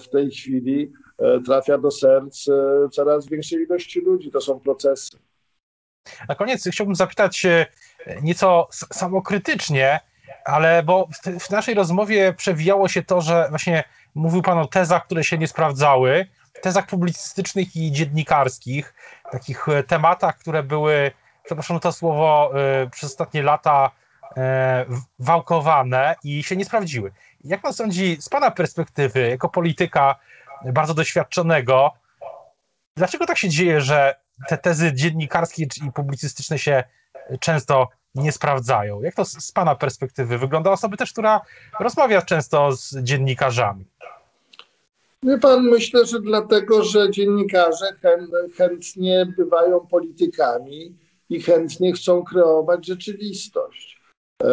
w 0.00 0.08
tej 0.08 0.30
chwili, 0.30 0.92
trafia 1.44 1.78
do 1.78 1.90
serc 1.90 2.46
coraz 2.92 3.28
większej 3.28 3.62
ilości 3.62 4.00
ludzi. 4.00 4.30
To 4.30 4.40
są 4.40 4.60
procesy. 4.60 5.18
Na 6.28 6.34
koniec 6.34 6.68
chciałbym 6.72 6.94
zapytać 6.94 7.46
nieco 8.22 8.68
samokrytycznie, 8.70 10.00
ale 10.44 10.82
bo 10.82 11.08
w, 11.40 11.50
naszej 11.50 11.74
rozmowie 11.74 12.32
przewijało 12.32 12.88
się 12.88 13.02
to, 13.02 13.20
że 13.20 13.46
właśnie 13.48 13.84
mówił 14.14 14.42
Pan 14.42 14.58
o 14.58 14.66
tezach, 14.66 15.04
które 15.04 15.24
się 15.24 15.38
nie 15.38 15.48
sprawdzały, 15.48 16.26
tezach 16.62 16.86
publicystycznych 16.86 17.76
i 17.76 17.92
dziennikarskich, 17.92 18.94
takich 19.32 19.68
e, 19.68 19.82
tematach, 19.82 20.38
które 20.38 20.62
były, 20.62 21.10
przepraszam 21.44 21.80
to 21.80 21.92
słowo, 21.92 22.50
e, 22.54 22.90
przez 22.90 23.10
ostatnie 23.10 23.42
lata 23.42 23.90
e, 24.36 24.84
wałkowane 25.18 26.16
i 26.24 26.42
się 26.42 26.56
nie 26.56 26.64
sprawdziły. 26.64 27.12
Jak 27.44 27.60
Pan 27.60 27.72
sądzi, 27.72 28.16
z 28.20 28.28
Pana 28.28 28.50
perspektywy, 28.50 29.28
jako 29.28 29.48
polityka 29.48 30.14
bardzo 30.64 30.94
doświadczonego, 30.94 31.92
dlaczego 32.96 33.26
tak 33.26 33.38
się 33.38 33.48
dzieje, 33.48 33.80
że 33.80 34.23
te 34.48 34.58
tezy 34.58 34.92
dziennikarskie 34.92 35.62
i 35.62 35.92
publicystyczne 35.94 36.58
się 36.58 36.84
często 37.40 37.88
nie 38.14 38.32
sprawdzają. 38.32 39.02
Jak 39.02 39.14
to 39.14 39.24
z 39.24 39.52
Pana 39.52 39.74
perspektywy 39.74 40.38
wygląda? 40.38 40.70
Osoby 40.70 40.96
też, 40.96 41.12
która 41.12 41.40
rozmawia 41.80 42.22
często 42.22 42.72
z 42.72 42.96
dziennikarzami. 42.96 43.84
Wie 45.22 45.38
pan, 45.38 45.62
myślę, 45.62 46.06
że 46.06 46.20
dlatego, 46.20 46.84
że 46.84 47.10
dziennikarze 47.10 47.86
chętnie 48.56 49.26
bywają 49.36 49.80
politykami 49.80 50.98
i 51.30 51.42
chętnie 51.42 51.92
chcą 51.92 52.24
kreować 52.24 52.86
rzeczywistość. 52.86 54.00
E, 54.42 54.48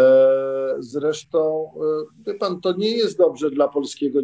zresztą, 0.79 1.71
e, 1.75 2.23
wie 2.27 2.33
pan, 2.33 2.61
to 2.61 2.73
nie 2.73 2.89
jest 2.89 3.17
dobrze 3.17 3.51
dla 3.51 3.67
polskiego 3.67 4.19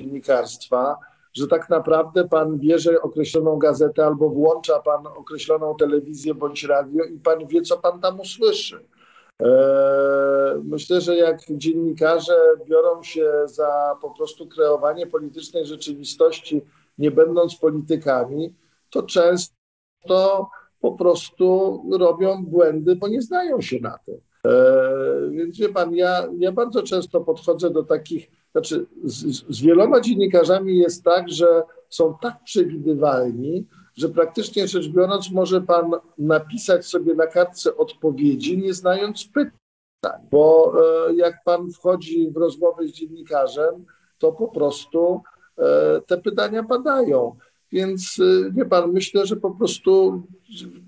dziennikarstwa, 0.00 0.96
że 1.36 1.46
tak 1.46 1.70
naprawdę 1.70 2.28
pan 2.28 2.58
bierze 2.58 3.02
określoną 3.02 3.58
gazetę 3.58 4.06
albo 4.06 4.28
włącza 4.28 4.80
pan 4.80 5.06
określoną 5.06 5.74
telewizję 5.78 6.34
bądź 6.34 6.64
radio 6.64 7.04
i 7.04 7.18
pan 7.18 7.46
wie, 7.46 7.62
co 7.62 7.76
pan 7.76 8.00
tam 8.00 8.20
usłyszy. 8.20 8.86
E, 9.42 10.60
myślę, 10.64 11.00
że 11.00 11.16
jak 11.16 11.38
dziennikarze 11.50 12.36
biorą 12.66 13.02
się 13.02 13.32
za 13.44 13.96
po 14.02 14.10
prostu 14.10 14.46
kreowanie 14.46 15.06
politycznej 15.06 15.66
rzeczywistości, 15.66 16.62
nie 16.98 17.10
będąc 17.10 17.56
politykami, 17.56 18.54
to 18.90 19.02
często 19.02 20.48
po 20.80 20.92
prostu 20.92 21.82
robią 21.98 22.44
błędy, 22.44 22.96
bo 22.96 23.08
nie 23.08 23.22
znają 23.22 23.60
się 23.60 23.80
na 23.80 23.98
tym. 23.98 24.20
E, 24.46 25.30
więc 25.30 25.58
wie 25.58 25.68
pan, 25.68 25.94
ja, 25.94 26.28
ja 26.38 26.52
bardzo 26.52 26.82
często 26.82 27.20
podchodzę 27.20 27.70
do 27.70 27.82
takich 27.82 28.30
znaczy, 28.56 28.86
z, 29.04 29.44
z 29.56 29.62
wieloma 29.62 30.00
dziennikarzami 30.00 30.78
jest 30.78 31.04
tak, 31.04 31.28
że 31.28 31.62
są 31.88 32.14
tak 32.22 32.44
przewidywalni, 32.44 33.66
że 33.96 34.08
praktycznie 34.08 34.68
rzecz 34.68 34.88
biorąc 34.88 35.30
może 35.30 35.60
pan 35.60 35.90
napisać 36.18 36.86
sobie 36.86 37.14
na 37.14 37.26
kartce 37.26 37.76
odpowiedzi, 37.76 38.58
nie 38.58 38.74
znając 38.74 39.24
pytań, 39.24 40.20
bo 40.30 40.72
e, 41.08 41.14
jak 41.14 41.44
pan 41.44 41.70
wchodzi 41.70 42.30
w 42.30 42.36
rozmowę 42.36 42.86
z 42.86 42.92
dziennikarzem, 42.92 43.84
to 44.18 44.32
po 44.32 44.48
prostu 44.48 45.22
e, 45.58 46.00
te 46.06 46.18
pytania 46.18 46.62
padają. 46.62 47.36
Więc 47.72 48.20
e, 48.20 48.50
wie 48.52 48.64
pan, 48.64 48.92
myślę, 48.92 49.26
że 49.26 49.36
po 49.36 49.50
prostu 49.50 50.22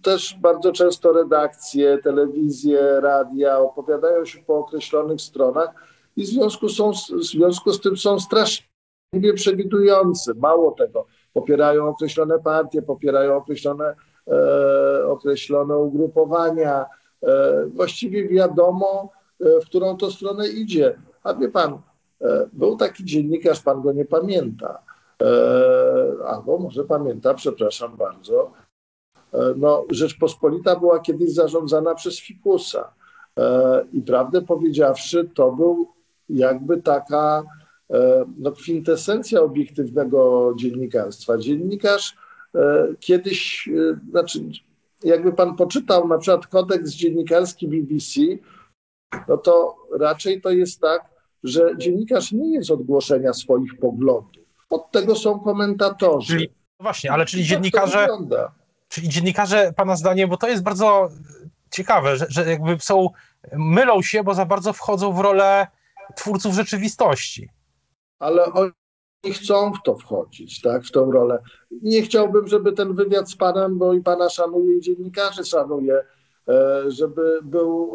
też 0.03 0.37
bardzo 0.41 0.73
często 0.73 1.13
redakcje, 1.13 1.99
telewizje, 1.99 3.01
radia 3.01 3.59
opowiadają 3.59 4.25
się 4.25 4.39
po 4.47 4.59
określonych 4.59 5.21
stronach, 5.21 5.98
i 6.19 6.23
w 6.23 6.27
związku, 6.27 6.69
są, 6.69 6.93
w 6.93 7.25
związku 7.25 7.73
z 7.73 7.81
tym 7.81 7.97
są 7.97 8.21
strasznie 8.21 9.33
przewidujący. 9.35 10.35
Mało 10.35 10.71
tego, 10.71 11.07
popierają 11.33 11.89
określone 11.89 12.39
partie, 12.39 12.83
popierają 12.83 13.37
określone, 13.37 13.95
e, 14.29 15.07
określone 15.07 15.77
ugrupowania. 15.77 16.87
E, 17.23 17.67
właściwie 17.67 18.29
wiadomo, 18.29 19.11
e, 19.41 19.61
w 19.61 19.65
którą 19.65 19.97
to 19.97 20.11
stronę 20.11 20.49
idzie. 20.49 20.99
A 21.23 21.35
wie 21.35 21.49
pan, 21.49 21.79
e, 22.21 22.49
był 22.53 22.77
taki 22.77 23.05
dziennikarz, 23.05 23.61
pan 23.61 23.83
go 23.83 23.93
nie 23.93 24.05
pamięta, 24.05 24.83
e, 25.23 25.27
albo 26.27 26.59
może 26.59 26.85
pamięta, 26.85 27.35
przepraszam 27.35 27.97
bardzo. 27.97 28.51
No, 29.57 29.85
Rzeczpospolita 29.91 30.77
była 30.77 31.01
kiedyś 31.01 31.35
zarządzana 31.35 31.95
przez 31.95 32.21
Fikusa. 32.21 32.93
I 33.93 34.03
prawdę 34.03 34.43
powiedziawszy, 34.43 35.31
to 35.35 35.53
był 35.53 35.89
jakby 36.29 36.83
taka 36.83 37.43
e, 37.91 38.25
no, 38.38 38.53
kwintesencja 38.53 39.41
obiektywnego 39.41 40.53
dziennikarstwa. 40.59 41.38
Dziennikarz 41.38 42.17
e, 42.55 42.88
kiedyś, 43.01 43.69
e, 43.69 44.11
znaczy, 44.11 44.45
jakby 45.05 45.33
pan 45.33 45.57
poczytał 45.57 46.09
na 46.09 46.19
przykład 46.19 46.47
kodeks 46.47 46.91
dziennikarski 46.91 47.69
BBC, 47.69 48.21
no 49.29 49.37
to 49.37 49.77
raczej 50.01 50.41
to 50.41 50.51
jest 50.51 50.81
tak, 50.81 51.11
że 51.45 51.71
dziennikarz 51.79 52.33
nie 52.33 52.55
jest 52.55 52.71
odgłoszenia 52.71 53.33
swoich 53.33 53.79
poglądów. 53.79 54.45
Od 54.71 54.91
tego 54.91 55.17
są 55.17 55.41
komentatorzy. 55.41 56.33
Czyli, 56.33 56.49
no 56.49 56.83
właśnie, 56.83 57.12
ale 57.12 57.27
czyli 57.27 57.43
tak 57.43 57.51
dziennikarze, 57.51 58.09
czyli 58.88 59.09
dziennikarze, 59.09 59.73
pana 59.77 59.97
zdaniem, 59.97 60.31
bo 60.31 60.37
to 60.37 60.49
jest 60.49 60.62
bardzo 60.62 61.09
ciekawe, 61.71 62.17
że, 62.17 62.27
że 62.29 62.51
jakby 62.51 62.77
są, 62.81 63.09
mylą 63.53 64.03
się, 64.03 64.25
bo 64.25 64.35
za 64.35 64.47
bardzo 64.47 64.73
wchodzą 64.73 65.12
w 65.12 65.21
rolę 65.21 65.67
twórców 66.16 66.55
rzeczywistości. 66.55 67.49
Ale 68.18 68.44
oni 68.44 68.73
chcą 69.33 69.73
w 69.73 69.83
to 69.85 69.94
wchodzić, 69.94 70.61
tak, 70.61 70.85
w 70.85 70.90
tą 70.90 71.12
rolę. 71.12 71.42
Nie 71.71 72.03
chciałbym, 72.03 72.49
żeby 72.49 72.73
ten 72.73 72.94
wywiad 72.94 73.31
z 73.31 73.37
panem, 73.37 73.79
bo 73.79 73.94
i 73.94 74.03
pana 74.03 74.29
szanuję 74.29 74.77
i 74.77 74.81
dziennikarzy 74.81 75.44
szanuję, 75.44 76.05
e, 76.49 76.85
żeby 76.90 77.40
był 77.42 77.92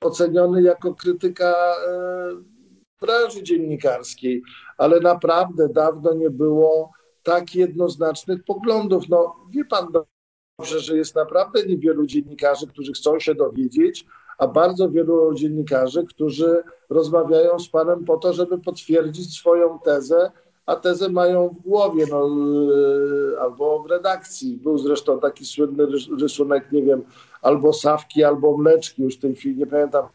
oceniony 0.00 0.62
jako 0.62 0.94
krytyka 0.94 1.54
e, 1.86 2.54
branży 3.00 3.42
dziennikarskiej, 3.42 4.42
ale 4.78 5.00
naprawdę 5.00 5.68
dawno 5.68 6.14
nie 6.14 6.30
było 6.30 6.92
tak 7.22 7.54
jednoznacznych 7.54 8.44
poglądów. 8.44 9.08
No, 9.08 9.36
wie 9.50 9.64
pan 9.64 9.86
dobrze, 9.92 10.80
że 10.80 10.96
jest 10.96 11.14
naprawdę 11.14 11.66
niewielu 11.66 12.06
dziennikarzy, 12.06 12.66
którzy 12.66 12.92
chcą 12.92 13.20
się 13.20 13.34
dowiedzieć, 13.34 14.06
a 14.38 14.46
bardzo 14.46 14.90
wielu 14.90 15.34
dziennikarzy, 15.34 16.04
którzy 16.04 16.62
rozmawiają 16.90 17.58
z 17.58 17.68
panem 17.68 18.04
po 18.04 18.16
to, 18.16 18.32
żeby 18.32 18.58
potwierdzić 18.58 19.38
swoją 19.38 19.78
tezę, 19.78 20.30
a 20.66 20.76
tezę 20.76 21.08
mają 21.08 21.48
w 21.48 21.62
głowie 21.62 22.06
no, 22.10 22.28
yy, 22.28 23.40
albo 23.40 23.82
w 23.82 23.90
redakcji. 23.90 24.56
Był 24.56 24.78
zresztą 24.78 25.20
taki 25.20 25.44
słynny 25.44 25.86
rysunek, 26.20 26.72
nie 26.72 26.82
wiem, 26.82 27.02
albo 27.42 27.72
Sawki, 27.72 28.24
albo 28.24 28.56
Mleczki, 28.56 29.02
już 29.02 29.16
w 29.16 29.20
tej 29.20 29.34
chwili 29.34 29.56
nie 29.56 29.66
pamiętam, 29.66 30.06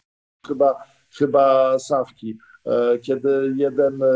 chyba, 0.47 0.75
chyba 1.17 1.79
Sawki. 1.79 2.37
E, 2.65 2.99
kiedy 2.99 3.53
jeden 3.55 4.03
e, 4.03 4.07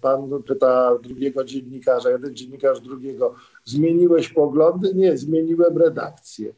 pan 0.00 0.42
pyta 0.42 0.98
drugiego 0.98 1.44
dziennikarza, 1.44 2.10
jeden 2.10 2.36
dziennikarz 2.36 2.80
drugiego, 2.80 3.34
zmieniłeś 3.64 4.28
poglądy? 4.28 4.94
Nie, 4.94 5.16
zmieniłem 5.16 5.78
redakcję 5.78 6.54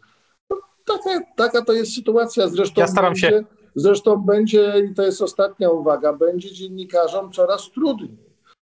taka, 0.87 1.21
taka 1.37 1.65
to 1.65 1.73
jest 1.73 1.95
sytuacja. 1.95 2.49
Zresztą 2.49 2.81
ja 2.81 2.87
staram 2.87 3.13
będzie, 3.13 3.29
się. 3.29 3.45
Zresztą 3.75 4.17
będzie, 4.17 4.75
i 4.91 4.95
to 4.95 5.03
jest 5.03 5.23
ostatnia 5.23 5.71
uwaga, 5.71 6.13
będzie 6.13 6.53
dziennikarzom 6.53 7.33
coraz 7.33 7.71
trudniej. 7.71 8.17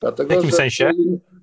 Dlatego, 0.01 0.29
w 0.29 0.33
jakim 0.33 0.51
że, 0.51 0.57
sensie? 0.57 0.93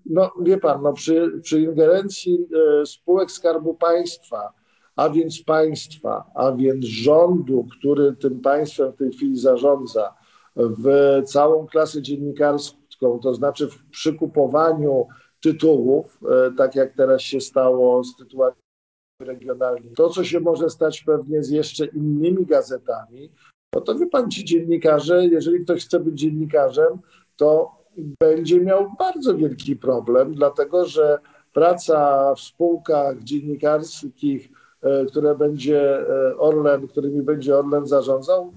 No 0.06 0.32
wie 0.42 0.58
pan, 0.58 0.82
no, 0.82 0.94
przy, 0.94 1.40
przy 1.44 1.62
ingerencji 1.62 2.48
e, 2.82 2.86
spółek 2.86 3.32
Skarbu 3.32 3.74
Państwa, 3.74 4.54
a 4.96 5.10
więc 5.10 5.44
państwa, 5.44 6.32
a 6.36 6.52
więc 6.52 6.86
rządu, 6.86 7.68
który 7.80 8.16
tym 8.16 8.40
państwem 8.42 8.92
w 8.92 8.96
tej 8.96 9.12
chwili 9.12 9.40
zarządza, 9.40 10.14
w 10.56 10.86
całą 11.26 11.68
klasę 11.68 12.02
dziennikarską, 12.02 13.20
to 13.24 13.34
znaczy 13.34 13.68
w 13.68 13.90
przykupowaniu 13.90 15.08
tytułów, 15.42 16.20
e, 16.24 16.52
tak 16.58 16.76
jak 16.76 16.94
teraz 16.94 17.22
się 17.22 17.42
stało 17.42 18.04
z 18.04 18.16
tytułami 18.16 18.56
regionalnymi. 19.22 19.96
To, 19.96 20.10
co 20.10 20.24
się 20.24 20.40
może 20.40 20.70
stać 20.70 21.02
pewnie 21.02 21.44
z 21.44 21.50
jeszcze 21.50 21.86
innymi 21.86 22.46
gazetami, 22.46 23.32
no 23.76 23.82
to 23.82 23.96
wie 23.96 24.08
pan, 24.08 24.32
ci 24.32 24.46
dziennikarze, 24.46 25.26
jeżeli 25.26 25.64
ktoś 25.64 25.86
chce 25.86 26.00
być 26.00 26.20
dziennikarzem, 26.20 27.00
to 27.36 27.72
będzie 28.20 28.62
miał 28.62 28.92
bardzo 29.00 29.36
wielki 29.36 29.76
problem, 29.76 30.36
dlatego 30.36 30.86
że 30.86 31.20
praca 31.54 32.34
w 32.36 32.40
spółkach 32.40 33.24
dziennikarskich, 33.24 34.50
e, 34.82 35.06
które 35.06 35.36
będzie 35.36 36.00
e, 36.00 36.38
Orlen, 36.38 36.88
którymi 36.88 37.22
będzie 37.22 37.58
Orlen 37.58 37.88
zarządzał, 37.88 38.54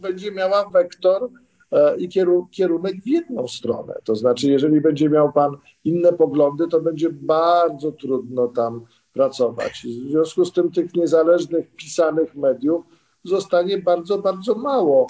będzie 0.00 0.32
miała 0.32 0.70
wektor 0.70 1.28
e, 1.72 1.96
i 1.96 2.08
kierunek 2.50 2.94
w 3.02 3.06
jedną 3.06 3.48
stronę. 3.48 3.94
To 4.04 4.16
znaczy, 4.16 4.50
jeżeli 4.50 4.80
będzie 4.80 5.08
miał 5.10 5.32
pan 5.32 5.56
inne 5.84 6.12
poglądy, 6.12 6.68
to 6.68 6.80
będzie 6.80 7.10
bardzo 7.10 7.92
trudno 7.92 8.48
tam 8.48 8.86
pracować. 9.12 9.86
W 10.06 10.10
związku 10.10 10.44
z 10.44 10.52
tym 10.52 10.72
tych 10.72 10.94
niezależnych, 10.94 11.76
pisanych 11.76 12.34
mediów 12.34 12.84
zostanie 13.24 13.78
bardzo, 13.78 14.18
bardzo 14.18 14.54
mało. 14.54 15.06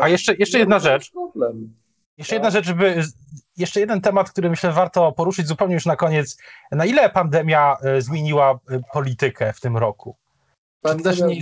A 0.00 0.08
jeszcze, 0.08 0.34
jeszcze 0.34 0.58
jedna 0.58 0.78
rzecz. 0.78 1.10
Problem. 1.10 1.74
Jeszcze 2.18 2.34
jedna 2.34 2.50
rzecz, 2.50 2.66
żeby, 2.66 3.02
jeszcze 3.56 3.80
jeden 3.80 4.00
temat, 4.00 4.30
który 4.30 4.50
myślę 4.50 4.72
warto 4.72 5.12
poruszyć 5.12 5.46
zupełnie 5.46 5.74
już 5.74 5.86
na 5.86 5.96
koniec. 5.96 6.38
Na 6.72 6.84
ile 6.84 7.10
pandemia 7.10 7.76
e, 7.82 8.02
zmieniła 8.02 8.58
e, 8.70 8.80
politykę 8.92 9.52
w 9.52 9.60
tym 9.60 9.76
roku? 9.76 10.16
Pandemia, 10.80 11.26
nie... 11.26 11.40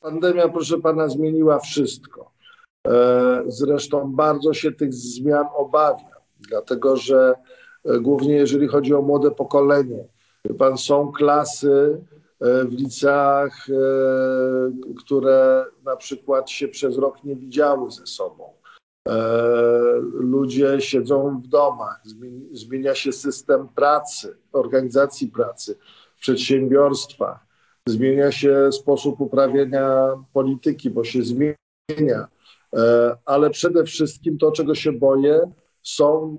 pandemia 0.00 0.48
proszę 0.48 0.78
pana, 0.78 1.08
zmieniła 1.08 1.58
wszystko. 1.58 2.32
E, 2.86 3.42
zresztą 3.46 4.12
bardzo 4.12 4.54
się 4.54 4.72
tych 4.72 4.94
zmian 4.94 5.46
obawiam, 5.56 6.10
dlatego 6.48 6.96
że 6.96 7.34
głównie 8.00 8.34
jeżeli 8.34 8.68
chodzi 8.68 8.94
o 8.94 9.02
młode 9.02 9.30
pokolenie, 9.30 10.04
pan, 10.58 10.78
są 10.78 11.12
klasy 11.12 12.00
w 12.40 12.72
liceach, 12.72 13.66
które 14.98 15.66
na 15.84 15.96
przykład 15.96 16.50
się 16.50 16.68
przez 16.68 16.98
rok 16.98 17.24
nie 17.24 17.36
widziały 17.36 17.90
ze 17.90 18.06
sobą 18.06 18.52
E, 19.08 20.00
ludzie 20.12 20.80
siedzą 20.80 21.40
w 21.40 21.48
domach, 21.48 22.02
zmienia 22.52 22.94
się 22.94 23.12
system 23.12 23.68
pracy, 23.68 24.36
organizacji 24.52 25.28
pracy 25.28 25.78
w 26.16 26.20
przedsiębiorstwach, 26.20 27.46
zmienia 27.86 28.32
się 28.32 28.72
sposób 28.72 29.20
uprawiania 29.20 30.08
polityki, 30.32 30.90
bo 30.90 31.04
się 31.04 31.22
zmienia. 31.22 32.28
E, 32.76 33.16
ale 33.24 33.50
przede 33.50 33.84
wszystkim 33.84 34.38
to, 34.38 34.52
czego 34.52 34.74
się 34.74 34.92
boję, 34.92 35.50
są 35.82 36.38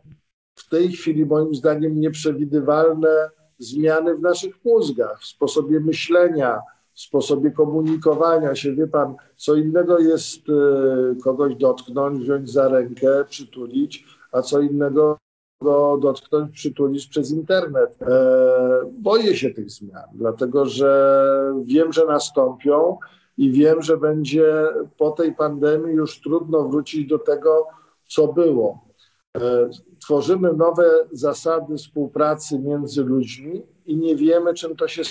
w 0.56 0.70
tej 0.70 0.92
chwili 0.92 1.26
moim 1.26 1.56
zdaniem 1.56 2.00
nieprzewidywalne 2.00 3.30
zmiany 3.64 4.16
w 4.16 4.22
naszych 4.22 4.66
mózgach, 4.66 5.22
w 5.22 5.26
sposobie 5.26 5.80
myślenia, 5.80 6.60
w 6.94 7.00
sposobie 7.00 7.52
komunikowania 7.52 8.56
się. 8.56 8.76
Wie 8.76 8.88
pan, 8.88 9.16
co 9.36 9.56
innego 9.56 10.00
jest 10.00 10.40
e, 10.50 11.16
kogoś 11.24 11.56
dotknąć, 11.56 12.20
wziąć 12.20 12.52
za 12.52 12.68
rękę, 12.68 13.26
przytulić, 13.30 14.06
a 14.32 14.42
co 14.42 14.62
innego 14.62 15.18
go 15.62 15.98
dotknąć, 16.02 16.52
przytulić 16.52 17.08
przez 17.08 17.32
internet. 17.32 18.02
E, 18.02 18.92
boję 18.92 19.36
się 19.36 19.50
tych 19.50 19.70
zmian, 19.70 20.10
dlatego 20.14 20.66
że 20.66 21.54
wiem, 21.64 21.94
że 21.94 22.06
nastąpią 22.06 22.98
i 23.38 23.52
wiem, 23.52 23.82
że 23.82 23.98
będzie 23.98 24.68
po 24.98 25.12
tej 25.12 25.36
pandemii 25.36 25.96
już 25.96 26.22
trudno 26.22 26.70
wrócić 26.70 27.08
do 27.08 27.20
tego, 27.20 27.68
co 28.08 28.28
było. 28.28 28.91
E, 29.38 29.70
tworzymy 30.00 30.54
nowe 30.54 30.84
zasady 31.12 31.78
współpracy 31.78 32.60
między 32.60 33.04
ludźmi 33.04 33.62
i 33.86 33.98
nie 33.98 34.16
wiemy, 34.16 34.54
czym 34.54 34.76
to 34.76 34.88
się 34.88 35.02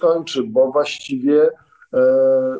skończy, 0.00 0.42
bo 0.42 0.72
właściwie 0.72 1.50
e, 1.94 2.00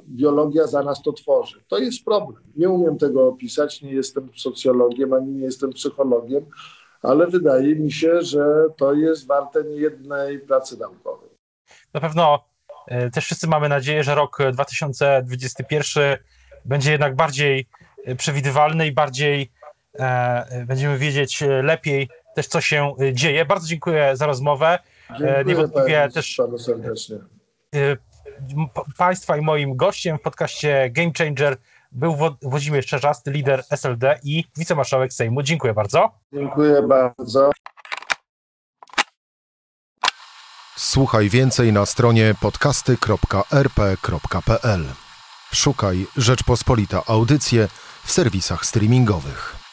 biologia 0.09 0.67
za 0.67 0.83
nas 0.83 1.03
to 1.03 1.13
tworzy. 1.13 1.65
To 1.69 1.79
jest 1.79 2.05
problem. 2.05 2.43
Nie 2.57 2.69
umiem 2.69 2.99
tego 2.99 3.29
opisać, 3.29 3.83
nie 3.83 3.93
jestem 3.93 4.29
socjologiem 4.37 5.13
ani 5.13 5.33
nie 5.33 5.45
jestem 5.45 5.71
psychologiem, 5.71 6.47
ale 7.03 7.27
wydaje 7.27 7.77
mi 7.77 7.93
się, 7.93 8.23
że 8.23 8.47
to 8.77 8.95
jest 8.95 9.27
warte 9.27 9.65
niejednej 9.65 10.39
pracy 10.39 10.79
naukowej. 10.79 11.31
Na 11.95 12.01
pewno 12.01 12.45
e, 12.87 13.11
też 13.11 13.25
wszyscy 13.25 13.47
mamy 13.47 13.69
nadzieję, 13.69 14.05
że 14.05 14.15
rok 14.15 14.39
2021 14.53 16.17
będzie 16.65 16.93
jednak 16.93 17.17
bardziej 17.17 17.69
przewidywalny 18.17 18.87
i 18.87 18.93
bardziej 18.93 19.51
będziemy 20.67 20.99
wiedzieć 20.99 21.45
lepiej 21.63 22.09
też, 22.35 22.47
co 22.47 22.61
się 22.61 22.95
dzieje. 23.13 23.45
Bardzo 23.45 23.67
dziękuję 23.67 24.17
za 24.17 24.27
rozmowę. 24.27 24.79
Dziękuję 25.11 25.45
Niewątpliwie 25.47 26.09
też 26.15 26.37
panu 26.37 26.59
serdecznie. 26.59 27.17
E, 27.75 27.97
państwa 28.99 29.37
i 29.37 29.41
moim 29.41 29.77
gościem 29.77 30.19
w 30.19 30.21
podcaście 30.21 30.91
Game 30.91 31.11
Changer 31.19 31.57
był 31.93 32.17
Włodzimierz 32.43 32.87
Czerzasty, 32.87 33.31
lider 33.31 33.65
SLD 33.71 34.19
i 34.25 34.45
wicemarszałek 34.57 35.13
Sejmu. 35.13 35.43
Dziękuję 35.43 35.75
bardzo. 35.75 36.11
Dziękuję 36.33 36.83
bardzo. 36.83 37.51
Słuchaj 40.77 41.29
więcej 41.29 41.73
na 41.73 41.87
stronie 41.87 42.35
podcasty.rp.pl. 42.41 44.85
Szukaj 45.53 46.07
Rzeczpospolita 46.17 47.03
Audycje 47.07 47.69
w 48.05 48.13
serwisach 48.13 48.67
streamingowych. 48.67 49.66